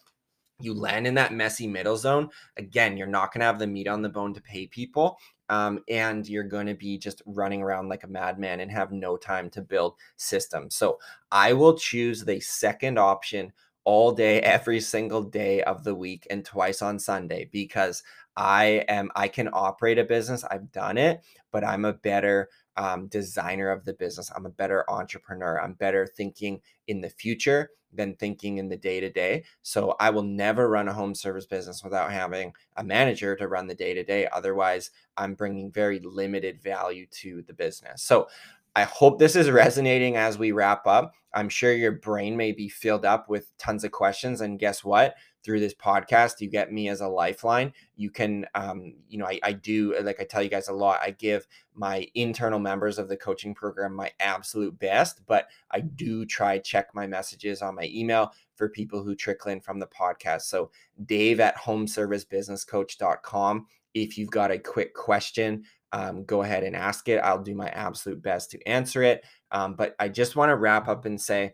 you 0.59 0.73
land 0.73 1.07
in 1.07 1.15
that 1.15 1.33
messy 1.33 1.67
middle 1.67 1.97
zone. 1.97 2.29
Again, 2.57 2.97
you're 2.97 3.07
not 3.07 3.33
going 3.33 3.39
to 3.41 3.45
have 3.45 3.59
the 3.59 3.67
meat 3.67 3.87
on 3.87 4.01
the 4.01 4.09
bone 4.09 4.33
to 4.33 4.41
pay 4.41 4.67
people. 4.67 5.17
Um, 5.49 5.79
and 5.89 6.27
you're 6.27 6.43
going 6.43 6.67
to 6.67 6.73
be 6.73 6.97
just 6.97 7.21
running 7.25 7.61
around 7.61 7.89
like 7.89 8.03
a 8.03 8.07
madman 8.07 8.61
and 8.61 8.71
have 8.71 8.91
no 8.91 9.17
time 9.17 9.49
to 9.51 9.61
build 9.61 9.95
systems. 10.15 10.75
So 10.75 10.99
I 11.31 11.53
will 11.53 11.77
choose 11.77 12.23
the 12.23 12.39
second 12.39 12.97
option 12.97 13.51
all 13.83 14.13
day, 14.13 14.39
every 14.41 14.79
single 14.79 15.23
day 15.23 15.61
of 15.63 15.83
the 15.83 15.95
week, 15.95 16.25
and 16.29 16.45
twice 16.45 16.81
on 16.81 16.97
Sunday 16.97 17.49
because 17.51 18.03
I 18.35 18.85
am 18.87 19.11
I 19.15 19.27
can 19.27 19.49
operate 19.53 19.99
a 19.99 20.03
business. 20.03 20.43
I've 20.43 20.71
done 20.71 20.97
it, 20.97 21.23
but 21.51 21.63
I'm 21.63 21.85
a 21.85 21.93
better 21.93 22.49
um, 22.77 23.07
designer 23.07 23.69
of 23.69 23.85
the 23.85 23.93
business. 23.93 24.31
I'm 24.35 24.45
a 24.45 24.49
better 24.51 24.89
entrepreneur. 24.89 25.61
I'm 25.61 25.73
better 25.73 26.07
thinking 26.07 26.61
in 26.87 27.01
the 27.01 27.09
future 27.09 27.69
than 27.95 28.15
thinking 28.15 28.57
in 28.57 28.69
the 28.69 28.77
day 28.77 28.99
to 28.99 29.09
day. 29.09 29.43
So 29.61 29.95
I 29.99 30.09
will 30.09 30.23
never 30.23 30.69
run 30.69 30.87
a 30.87 30.93
home 30.93 31.13
service 31.13 31.45
business 31.45 31.83
without 31.83 32.11
having 32.11 32.53
a 32.75 32.83
manager 32.83 33.35
to 33.35 33.47
run 33.47 33.67
the 33.67 33.75
day 33.75 33.93
to 33.93 34.03
day. 34.03 34.27
Otherwise, 34.31 34.91
I'm 35.15 35.35
bringing 35.35 35.71
very 35.71 35.99
limited 35.99 36.61
value 36.61 37.05
to 37.21 37.43
the 37.43 37.53
business. 37.53 38.01
So 38.01 38.27
I 38.75 38.83
hope 38.83 39.19
this 39.19 39.35
is 39.35 39.51
resonating 39.51 40.17
as 40.17 40.39
we 40.39 40.51
wrap 40.51 40.87
up. 40.87 41.13
I'm 41.35 41.49
sure 41.49 41.73
your 41.73 41.91
brain 41.91 42.35
may 42.35 42.51
be 42.51 42.69
filled 42.69 43.05
up 43.05 43.29
with 43.29 43.55
tons 43.57 43.83
of 43.83 43.91
questions. 43.91 44.41
And 44.41 44.59
guess 44.59 44.83
what? 44.83 45.15
Through 45.43 45.59
this 45.59 45.73
podcast, 45.73 46.39
you 46.39 46.49
get 46.49 46.71
me 46.71 46.87
as 46.89 47.01
a 47.01 47.07
lifeline. 47.07 47.73
You 47.95 48.09
can, 48.09 48.45
um, 48.55 48.93
you 49.09 49.17
know, 49.17 49.25
I, 49.25 49.39
I 49.43 49.51
do, 49.53 49.95
like 50.01 50.21
I 50.21 50.23
tell 50.23 50.41
you 50.41 50.49
guys 50.49 50.69
a 50.69 50.73
lot, 50.73 51.01
I 51.01 51.11
give 51.11 51.45
my 51.75 52.07
internal 52.15 52.59
members 52.59 52.97
of 52.97 53.09
the 53.09 53.17
coaching 53.17 53.53
program 53.53 53.93
my 53.93 54.11
absolute 54.19 54.77
best, 54.79 55.25
but 55.25 55.47
I 55.71 55.81
do 55.81 56.25
try 56.25 56.59
check 56.59 56.87
my 56.93 57.07
messages 57.07 57.61
on 57.61 57.75
my 57.75 57.89
email 57.93 58.31
for 58.55 58.69
people 58.69 59.03
who 59.03 59.15
trickle 59.15 59.51
in 59.51 59.59
from 59.59 59.79
the 59.79 59.87
podcast. 59.87 60.43
So, 60.43 60.71
dave 61.05 61.39
at 61.39 61.57
homeservicebusinesscoach.com. 61.57 63.67
If 63.93 64.17
you've 64.17 64.31
got 64.31 64.51
a 64.51 64.57
quick 64.57 64.93
question, 64.93 65.65
um, 65.93 66.25
go 66.25 66.41
ahead 66.41 66.63
and 66.63 66.75
ask 66.75 67.07
it. 67.07 67.19
I'll 67.19 67.41
do 67.41 67.53
my 67.53 67.69
absolute 67.69 68.21
best 68.21 68.49
to 68.51 68.67
answer 68.67 69.03
it. 69.03 69.23
Um, 69.51 69.75
but 69.75 69.95
I 69.99 70.09
just 70.09 70.35
want 70.35 70.49
to 70.49 70.55
wrap 70.55 70.87
up 70.87 71.05
and 71.05 71.21
say 71.21 71.53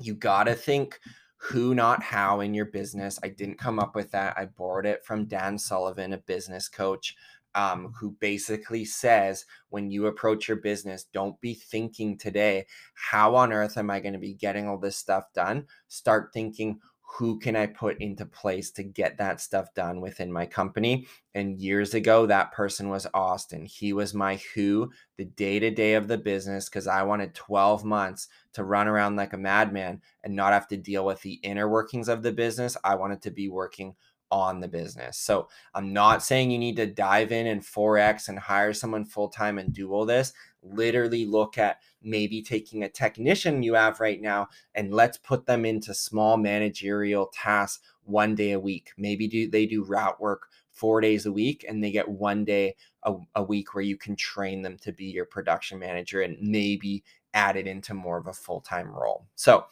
you 0.00 0.14
got 0.14 0.44
to 0.44 0.54
think 0.54 0.98
who, 1.42 1.74
not 1.74 2.02
how 2.02 2.40
in 2.40 2.52
your 2.52 2.66
business. 2.66 3.18
I 3.22 3.28
didn't 3.28 3.58
come 3.58 3.78
up 3.78 3.94
with 3.94 4.10
that. 4.12 4.36
I 4.36 4.44
borrowed 4.44 4.86
it 4.86 5.04
from 5.04 5.24
Dan 5.24 5.58
Sullivan, 5.58 6.12
a 6.12 6.18
business 6.18 6.68
coach. 6.68 7.16
Um, 7.52 7.92
who 7.98 8.12
basically 8.20 8.84
says 8.84 9.44
when 9.70 9.90
you 9.90 10.06
approach 10.06 10.46
your 10.46 10.58
business, 10.58 11.02
don't 11.12 11.40
be 11.40 11.54
thinking 11.54 12.16
today, 12.16 12.66
how 12.94 13.34
on 13.34 13.52
earth 13.52 13.76
am 13.76 13.90
I 13.90 13.98
going 13.98 14.12
to 14.12 14.20
be 14.20 14.34
getting 14.34 14.68
all 14.68 14.78
this 14.78 14.96
stuff 14.96 15.24
done? 15.34 15.66
Start 15.88 16.30
thinking, 16.32 16.78
who 17.18 17.38
can 17.38 17.56
I 17.56 17.66
put 17.66 18.00
into 18.00 18.24
place 18.24 18.70
to 18.72 18.82
get 18.82 19.18
that 19.18 19.40
stuff 19.40 19.74
done 19.74 20.00
within 20.00 20.32
my 20.32 20.46
company? 20.46 21.08
And 21.34 21.58
years 21.58 21.92
ago, 21.92 22.26
that 22.26 22.52
person 22.52 22.88
was 22.88 23.06
Austin. 23.12 23.66
He 23.66 23.92
was 23.92 24.14
my 24.14 24.40
who, 24.54 24.90
the 25.16 25.24
day 25.24 25.58
to 25.58 25.70
day 25.70 25.94
of 25.94 26.08
the 26.08 26.18
business, 26.18 26.68
because 26.68 26.86
I 26.86 27.02
wanted 27.02 27.34
12 27.34 27.84
months 27.84 28.28
to 28.52 28.64
run 28.64 28.88
around 28.88 29.16
like 29.16 29.32
a 29.32 29.38
madman 29.38 30.00
and 30.22 30.36
not 30.36 30.52
have 30.52 30.68
to 30.68 30.76
deal 30.76 31.04
with 31.04 31.20
the 31.22 31.34
inner 31.42 31.68
workings 31.68 32.08
of 32.08 32.22
the 32.22 32.32
business. 32.32 32.76
I 32.84 32.94
wanted 32.94 33.22
to 33.22 33.30
be 33.30 33.48
working 33.48 33.96
on 34.30 34.60
the 34.60 34.68
business. 34.68 35.18
So 35.18 35.48
I'm 35.74 35.92
not 35.92 36.22
saying 36.22 36.50
you 36.50 36.58
need 36.58 36.76
to 36.76 36.86
dive 36.86 37.32
in 37.32 37.46
and 37.46 37.62
4X 37.62 38.28
and 38.28 38.38
hire 38.38 38.72
someone 38.72 39.04
full 39.04 39.28
time 39.28 39.58
and 39.58 39.72
do 39.72 39.92
all 39.92 40.06
this. 40.06 40.32
Literally 40.62 41.26
look 41.26 41.58
at 41.58 41.80
maybe 42.02 42.42
taking 42.42 42.82
a 42.82 42.88
technician 42.88 43.62
you 43.62 43.74
have 43.74 44.00
right 44.00 44.20
now 44.20 44.48
and 44.74 44.92
let's 44.94 45.18
put 45.18 45.46
them 45.46 45.64
into 45.64 45.94
small 45.94 46.36
managerial 46.36 47.26
tasks 47.32 47.82
one 48.04 48.34
day 48.34 48.52
a 48.52 48.60
week. 48.60 48.90
Maybe 48.96 49.28
do 49.28 49.50
they 49.50 49.66
do 49.66 49.84
route 49.84 50.20
work 50.20 50.48
four 50.70 51.00
days 51.00 51.26
a 51.26 51.32
week 51.32 51.64
and 51.68 51.82
they 51.82 51.90
get 51.90 52.08
one 52.08 52.44
day 52.44 52.76
a, 53.02 53.14
a 53.34 53.42
week 53.42 53.74
where 53.74 53.84
you 53.84 53.96
can 53.96 54.16
train 54.16 54.62
them 54.62 54.78
to 54.78 54.92
be 54.92 55.06
your 55.06 55.26
production 55.26 55.78
manager 55.78 56.22
and 56.22 56.36
maybe 56.40 57.04
add 57.34 57.56
it 57.56 57.66
into 57.66 57.94
more 57.94 58.18
of 58.18 58.26
a 58.26 58.32
full-time 58.32 58.88
role. 58.88 59.26
So 59.34 59.64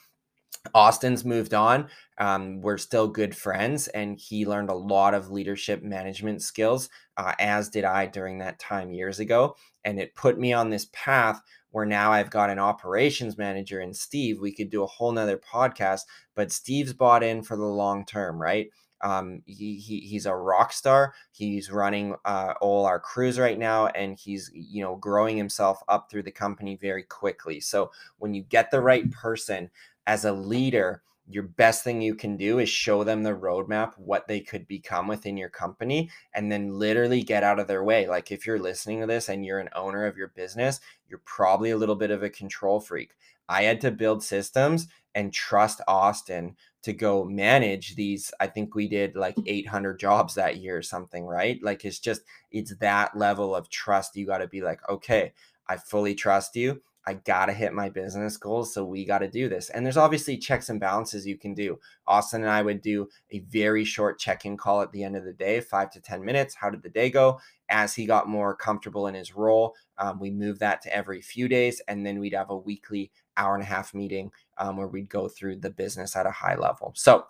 Austin's 0.74 1.24
moved 1.24 1.54
on. 1.54 1.88
Um, 2.18 2.60
we're 2.60 2.78
still 2.78 3.08
good 3.08 3.34
friends, 3.34 3.88
and 3.88 4.18
he 4.18 4.46
learned 4.46 4.70
a 4.70 4.74
lot 4.74 5.14
of 5.14 5.30
leadership 5.30 5.82
management 5.82 6.42
skills, 6.42 6.88
uh, 7.16 7.32
as 7.38 7.68
did 7.68 7.84
I 7.84 8.06
during 8.06 8.38
that 8.38 8.58
time 8.58 8.92
years 8.92 9.20
ago. 9.20 9.56
And 9.84 9.98
it 9.98 10.14
put 10.14 10.38
me 10.38 10.52
on 10.52 10.70
this 10.70 10.88
path 10.92 11.40
where 11.70 11.86
now 11.86 12.12
I've 12.12 12.30
got 12.30 12.50
an 12.50 12.58
operations 12.58 13.38
manager 13.38 13.80
and 13.80 13.96
Steve. 13.96 14.40
We 14.40 14.52
could 14.52 14.70
do 14.70 14.82
a 14.82 14.86
whole 14.86 15.12
nother 15.12 15.38
podcast, 15.38 16.02
but 16.34 16.52
Steve's 16.52 16.92
bought 16.92 17.22
in 17.22 17.42
for 17.42 17.56
the 17.56 17.64
long 17.64 18.04
term, 18.04 18.40
right? 18.40 18.68
Um, 19.00 19.42
he, 19.46 19.76
he 19.76 20.00
he's 20.00 20.26
a 20.26 20.34
rock 20.34 20.72
star. 20.72 21.14
He's 21.30 21.70
running 21.70 22.16
uh, 22.24 22.54
all 22.60 22.84
our 22.84 22.98
crews 22.98 23.38
right 23.38 23.58
now, 23.58 23.86
and 23.88 24.18
he's 24.18 24.50
you 24.52 24.82
know 24.82 24.96
growing 24.96 25.36
himself 25.36 25.80
up 25.88 26.10
through 26.10 26.24
the 26.24 26.32
company 26.32 26.76
very 26.76 27.04
quickly. 27.04 27.60
So 27.60 27.92
when 28.18 28.34
you 28.34 28.42
get 28.42 28.70
the 28.70 28.80
right 28.80 29.08
person, 29.12 29.70
as 30.08 30.24
a 30.24 30.32
leader, 30.32 31.02
your 31.28 31.42
best 31.42 31.84
thing 31.84 32.00
you 32.00 32.14
can 32.14 32.38
do 32.38 32.58
is 32.58 32.68
show 32.70 33.04
them 33.04 33.22
the 33.22 33.36
roadmap, 33.36 33.92
what 33.98 34.26
they 34.26 34.40
could 34.40 34.66
become 34.66 35.06
within 35.06 35.36
your 35.36 35.50
company, 35.50 36.08
and 36.34 36.50
then 36.50 36.78
literally 36.78 37.22
get 37.22 37.44
out 37.44 37.58
of 37.58 37.66
their 37.66 37.84
way. 37.84 38.08
Like 38.08 38.32
if 38.32 38.46
you're 38.46 38.58
listening 38.58 39.02
to 39.02 39.06
this 39.06 39.28
and 39.28 39.44
you're 39.44 39.60
an 39.60 39.68
owner 39.76 40.06
of 40.06 40.16
your 40.16 40.28
business, 40.28 40.80
you're 41.06 41.20
probably 41.26 41.70
a 41.70 41.76
little 41.76 41.94
bit 41.94 42.10
of 42.10 42.22
a 42.22 42.30
control 42.30 42.80
freak. 42.80 43.16
I 43.50 43.64
had 43.64 43.82
to 43.82 43.90
build 43.90 44.24
systems 44.24 44.88
and 45.14 45.30
trust 45.30 45.82
Austin 45.86 46.56
to 46.84 46.94
go 46.94 47.22
manage 47.24 47.94
these. 47.94 48.32
I 48.40 48.46
think 48.46 48.74
we 48.74 48.88
did 48.88 49.14
like 49.14 49.36
mm. 49.36 49.44
800 49.46 50.00
jobs 50.00 50.36
that 50.36 50.56
year 50.56 50.78
or 50.78 50.82
something, 50.82 51.26
right? 51.26 51.62
Like 51.62 51.84
it's 51.84 51.98
just, 51.98 52.22
it's 52.50 52.74
that 52.76 53.14
level 53.14 53.54
of 53.54 53.68
trust. 53.68 54.16
You 54.16 54.24
got 54.24 54.38
to 54.38 54.48
be 54.48 54.62
like, 54.62 54.80
okay, 54.88 55.34
I 55.68 55.76
fully 55.76 56.14
trust 56.14 56.56
you. 56.56 56.80
I 57.08 57.14
got 57.14 57.46
to 57.46 57.54
hit 57.54 57.72
my 57.72 57.88
business 57.88 58.36
goals. 58.36 58.74
So 58.74 58.84
we 58.84 59.06
got 59.06 59.20
to 59.20 59.30
do 59.30 59.48
this. 59.48 59.70
And 59.70 59.82
there's 59.82 59.96
obviously 59.96 60.36
checks 60.36 60.68
and 60.68 60.78
balances 60.78 61.26
you 61.26 61.38
can 61.38 61.54
do. 61.54 61.78
Austin 62.06 62.42
and 62.42 62.50
I 62.50 62.60
would 62.60 62.82
do 62.82 63.08
a 63.30 63.38
very 63.38 63.82
short 63.86 64.18
check 64.18 64.44
in 64.44 64.58
call 64.58 64.82
at 64.82 64.92
the 64.92 65.04
end 65.04 65.16
of 65.16 65.24
the 65.24 65.32
day, 65.32 65.60
five 65.60 65.90
to 65.92 66.02
10 66.02 66.22
minutes. 66.22 66.54
How 66.54 66.68
did 66.68 66.82
the 66.82 66.90
day 66.90 67.08
go? 67.08 67.40
As 67.70 67.94
he 67.94 68.04
got 68.04 68.28
more 68.28 68.54
comfortable 68.54 69.06
in 69.06 69.14
his 69.14 69.34
role, 69.34 69.74
um, 69.96 70.20
we 70.20 70.30
moved 70.30 70.60
that 70.60 70.82
to 70.82 70.94
every 70.94 71.22
few 71.22 71.48
days. 71.48 71.80
And 71.88 72.04
then 72.04 72.20
we'd 72.20 72.34
have 72.34 72.50
a 72.50 72.56
weekly 72.58 73.10
hour 73.38 73.54
and 73.54 73.62
a 73.62 73.66
half 73.66 73.94
meeting 73.94 74.30
um, 74.58 74.76
where 74.76 74.88
we'd 74.88 75.08
go 75.08 75.28
through 75.28 75.56
the 75.56 75.70
business 75.70 76.14
at 76.14 76.26
a 76.26 76.30
high 76.30 76.56
level. 76.56 76.92
So, 76.94 77.24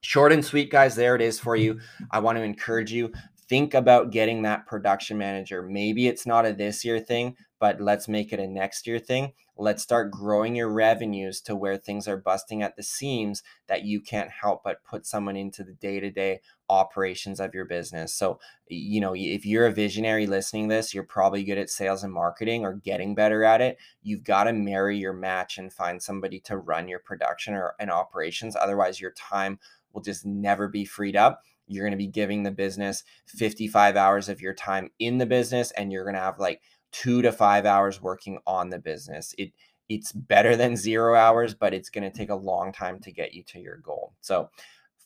Short 0.00 0.30
and 0.30 0.44
sweet, 0.44 0.70
guys. 0.70 0.94
There 0.94 1.16
it 1.16 1.20
is 1.20 1.40
for 1.40 1.56
you. 1.56 1.80
I 2.12 2.20
want 2.20 2.38
to 2.38 2.44
encourage 2.44 2.92
you 2.92 3.12
think 3.48 3.74
about 3.74 4.10
getting 4.10 4.42
that 4.42 4.66
production 4.66 5.18
manager. 5.18 5.62
Maybe 5.62 6.06
it's 6.06 6.26
not 6.26 6.46
a 6.46 6.52
this 6.52 6.84
year 6.84 7.00
thing, 7.00 7.36
but 7.58 7.80
let's 7.80 8.08
make 8.08 8.32
it 8.32 8.40
a 8.40 8.46
next 8.46 8.86
year 8.86 8.98
thing. 8.98 9.32
Let's 9.56 9.82
start 9.82 10.12
growing 10.12 10.54
your 10.54 10.70
revenues 10.70 11.40
to 11.42 11.56
where 11.56 11.76
things 11.76 12.06
are 12.06 12.16
busting 12.16 12.62
at 12.62 12.76
the 12.76 12.82
seams 12.82 13.42
that 13.66 13.84
you 13.84 14.00
can't 14.00 14.30
help 14.30 14.62
but 14.62 14.84
put 14.84 15.06
someone 15.06 15.36
into 15.36 15.64
the 15.64 15.72
day 15.72 15.98
to 15.98 16.10
day 16.10 16.40
operations 16.68 17.40
of 17.40 17.54
your 17.54 17.64
business. 17.64 18.14
So, 18.14 18.38
you 18.68 19.00
know, 19.00 19.14
if 19.16 19.44
you're 19.44 19.66
a 19.66 19.72
visionary 19.72 20.26
listening 20.26 20.68
this, 20.68 20.94
you're 20.94 21.02
probably 21.02 21.42
good 21.42 21.58
at 21.58 21.70
sales 21.70 22.04
and 22.04 22.12
marketing 22.12 22.64
or 22.64 22.74
getting 22.74 23.16
better 23.16 23.42
at 23.42 23.60
it. 23.60 23.78
You've 24.02 24.24
got 24.24 24.44
to 24.44 24.52
marry 24.52 24.96
your 24.96 25.12
match 25.12 25.58
and 25.58 25.72
find 25.72 26.00
somebody 26.00 26.38
to 26.40 26.56
run 26.56 26.86
your 26.86 27.00
production 27.00 27.54
or 27.54 27.74
and 27.80 27.90
operations. 27.90 28.54
Otherwise, 28.54 29.00
your 29.00 29.12
time 29.12 29.58
will 29.92 30.02
just 30.02 30.24
never 30.24 30.68
be 30.68 30.84
freed 30.84 31.16
up 31.16 31.42
you're 31.68 31.84
going 31.84 31.92
to 31.92 31.98
be 31.98 32.06
giving 32.06 32.42
the 32.42 32.50
business 32.50 33.04
55 33.26 33.96
hours 33.96 34.28
of 34.28 34.40
your 34.40 34.54
time 34.54 34.90
in 34.98 35.18
the 35.18 35.26
business 35.26 35.70
and 35.72 35.92
you're 35.92 36.04
going 36.04 36.14
to 36.14 36.20
have 36.20 36.38
like 36.38 36.62
2 36.92 37.22
to 37.22 37.32
5 37.32 37.66
hours 37.66 38.02
working 38.02 38.38
on 38.46 38.70
the 38.70 38.78
business. 38.78 39.34
It 39.38 39.52
it's 39.88 40.12
better 40.12 40.54
than 40.54 40.76
0 40.76 41.14
hours, 41.14 41.54
but 41.54 41.72
it's 41.72 41.88
going 41.88 42.10
to 42.10 42.16
take 42.16 42.28
a 42.28 42.34
long 42.34 42.72
time 42.72 43.00
to 43.00 43.10
get 43.10 43.32
you 43.32 43.42
to 43.44 43.58
your 43.58 43.78
goal. 43.78 44.12
So, 44.20 44.50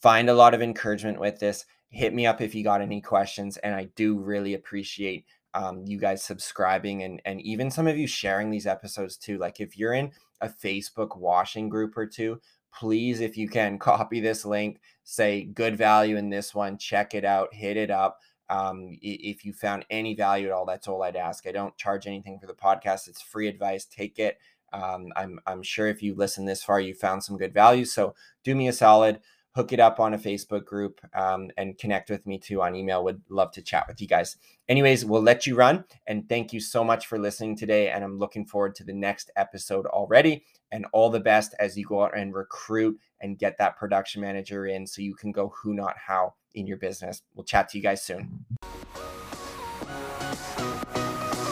find 0.01 0.29
a 0.29 0.35
lot 0.35 0.55
of 0.55 0.63
encouragement 0.63 1.21
with 1.21 1.39
this. 1.39 1.65
Hit 1.91 2.13
me 2.13 2.27
up 2.27 2.41
if 2.41 2.55
you 2.55 2.65
got 2.65 2.81
any 2.81 3.01
questions 3.01 3.59
and 3.59 3.75
I 3.75 3.85
do 3.95 4.19
really 4.19 4.55
appreciate 4.55 5.25
um, 5.55 5.85
you 5.87 5.99
guys 5.99 6.23
subscribing 6.23 7.03
and 7.03 7.21
and 7.25 7.41
even 7.43 7.71
some 7.71 7.87
of 7.87 7.99
you 7.99 8.07
sharing 8.07 8.51
these 8.51 8.67
episodes 8.67 9.17
too. 9.17 9.39
Like 9.39 9.61
if 9.61 9.79
you're 9.79 9.93
in 9.93 10.13
a 10.41 10.49
Facebook 10.49 11.17
washing 11.17 11.69
group 11.69 11.97
or 11.97 12.07
two, 12.07 12.41
please, 12.75 13.21
if 13.21 13.37
you 13.37 13.49
can, 13.49 13.79
copy 13.79 14.21
this 14.21 14.45
link, 14.45 14.81
say 15.05 15.45
good 15.45 15.77
value 15.77 16.17
in 16.17 16.31
this 16.31 16.55
one, 16.55 16.79
check 16.79 17.15
it 17.15 17.25
out, 17.25 17.53
hit 17.55 17.77
it 17.77 17.91
up. 17.91 18.19
Um, 18.53 18.99
if 19.01 19.47
you 19.47 19.55
found 19.55 19.87
any 19.89 20.15
value 20.15 20.49
at 20.49 20.53
all, 20.53 20.67
that's 20.67 20.87
all 20.87 21.03
I'd 21.03 21.17
ask. 21.17 21.47
I 21.47 21.53
don't 21.53 21.75
charge 21.79 22.07
anything 22.07 22.39
for 22.39 22.47
the 22.47 22.53
podcast. 22.53 23.09
It's 23.09 23.23
free 23.23 23.49
advice. 23.49 23.87
Take 23.87 24.19
it. 24.19 24.37
Um, 24.75 25.11
I'm, 25.17 25.41
I'm 25.47 25.63
sure 25.63 25.89
if 25.89 26.03
you 26.03 26.15
listen 26.15 26.45
this 26.45 26.63
far, 26.63 26.79
you 26.79 26.93
found 26.93 27.25
some 27.25 27.39
good 27.39 27.55
value. 27.55 27.87
So 27.87 28.15
do 28.45 28.55
me 28.55 28.69
a 28.69 28.73
solid 28.75 29.21
hook 29.55 29.73
it 29.73 29.81
up 29.81 30.01
on 30.01 30.15
a 30.15 30.19
Facebook 30.19 30.65
group 30.65 31.01
um, 31.15 31.51
and 31.57 31.77
connect 31.79 32.11
with 32.11 32.27
me 32.27 32.39
too 32.39 32.63
on 32.63 32.75
email. 32.75 33.05
Would 33.05 33.23
love 33.29 33.53
to 33.53 33.63
chat 33.63 33.87
with 33.87 34.01
you 34.01 34.09
guys. 34.09 34.37
Anyways, 34.69 35.05
we'll 35.05 35.23
let 35.23 35.47
you 35.47 35.55
run. 35.55 35.85
And 36.07 36.29
thank 36.29 36.53
you 36.53 36.61
so 36.61 36.83
much 36.83 37.07
for 37.07 37.19
listening 37.19 37.57
today. 37.57 37.91
And 37.91 38.03
I'm 38.03 38.19
looking 38.19 38.47
forward 38.47 38.75
to 38.77 38.85
the 38.85 38.95
next 38.95 39.31
episode 39.37 39.87
already. 39.87 40.45
And 40.71 40.87
all 40.93 41.11
the 41.11 41.21
best 41.21 41.55
as 41.59 41.77
you 41.77 41.85
go 41.85 42.03
out 42.03 42.17
and 42.17 42.35
recruit 42.35 42.99
and 43.21 43.39
get 43.39 43.59
that 43.59 43.77
production 43.77 44.23
manager 44.23 44.67
in 44.67 44.87
so 44.87 45.03
you 45.03 45.15
can 45.15 45.33
go 45.33 45.49
who, 45.49 45.75
not 45.75 45.97
how 45.99 46.35
in 46.55 46.67
your 46.67 46.79
business. 46.79 47.23
We'll 47.35 47.45
chat 47.45 47.69
to 47.71 47.79
you 47.79 47.83
guys 47.83 48.03
soon. 48.03 48.45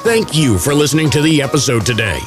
Thank 0.03 0.35
you 0.35 0.59
for 0.59 0.73
listening 0.75 1.11
to 1.11 1.21
the 1.21 1.43
episode 1.43 1.85
today. 1.85 2.21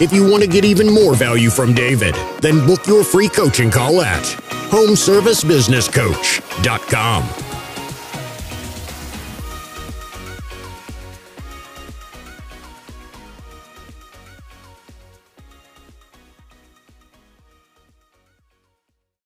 If 0.00 0.12
you 0.12 0.30
want 0.30 0.44
to 0.44 0.48
get 0.48 0.64
even 0.64 0.88
more 0.88 1.16
value 1.16 1.50
from 1.50 1.74
David, 1.74 2.14
then 2.40 2.64
book 2.64 2.86
your 2.86 3.02
free 3.02 3.28
coaching 3.28 3.68
call 3.68 4.00
at 4.00 4.22
homeservicebusinesscoach.com. 4.70 7.47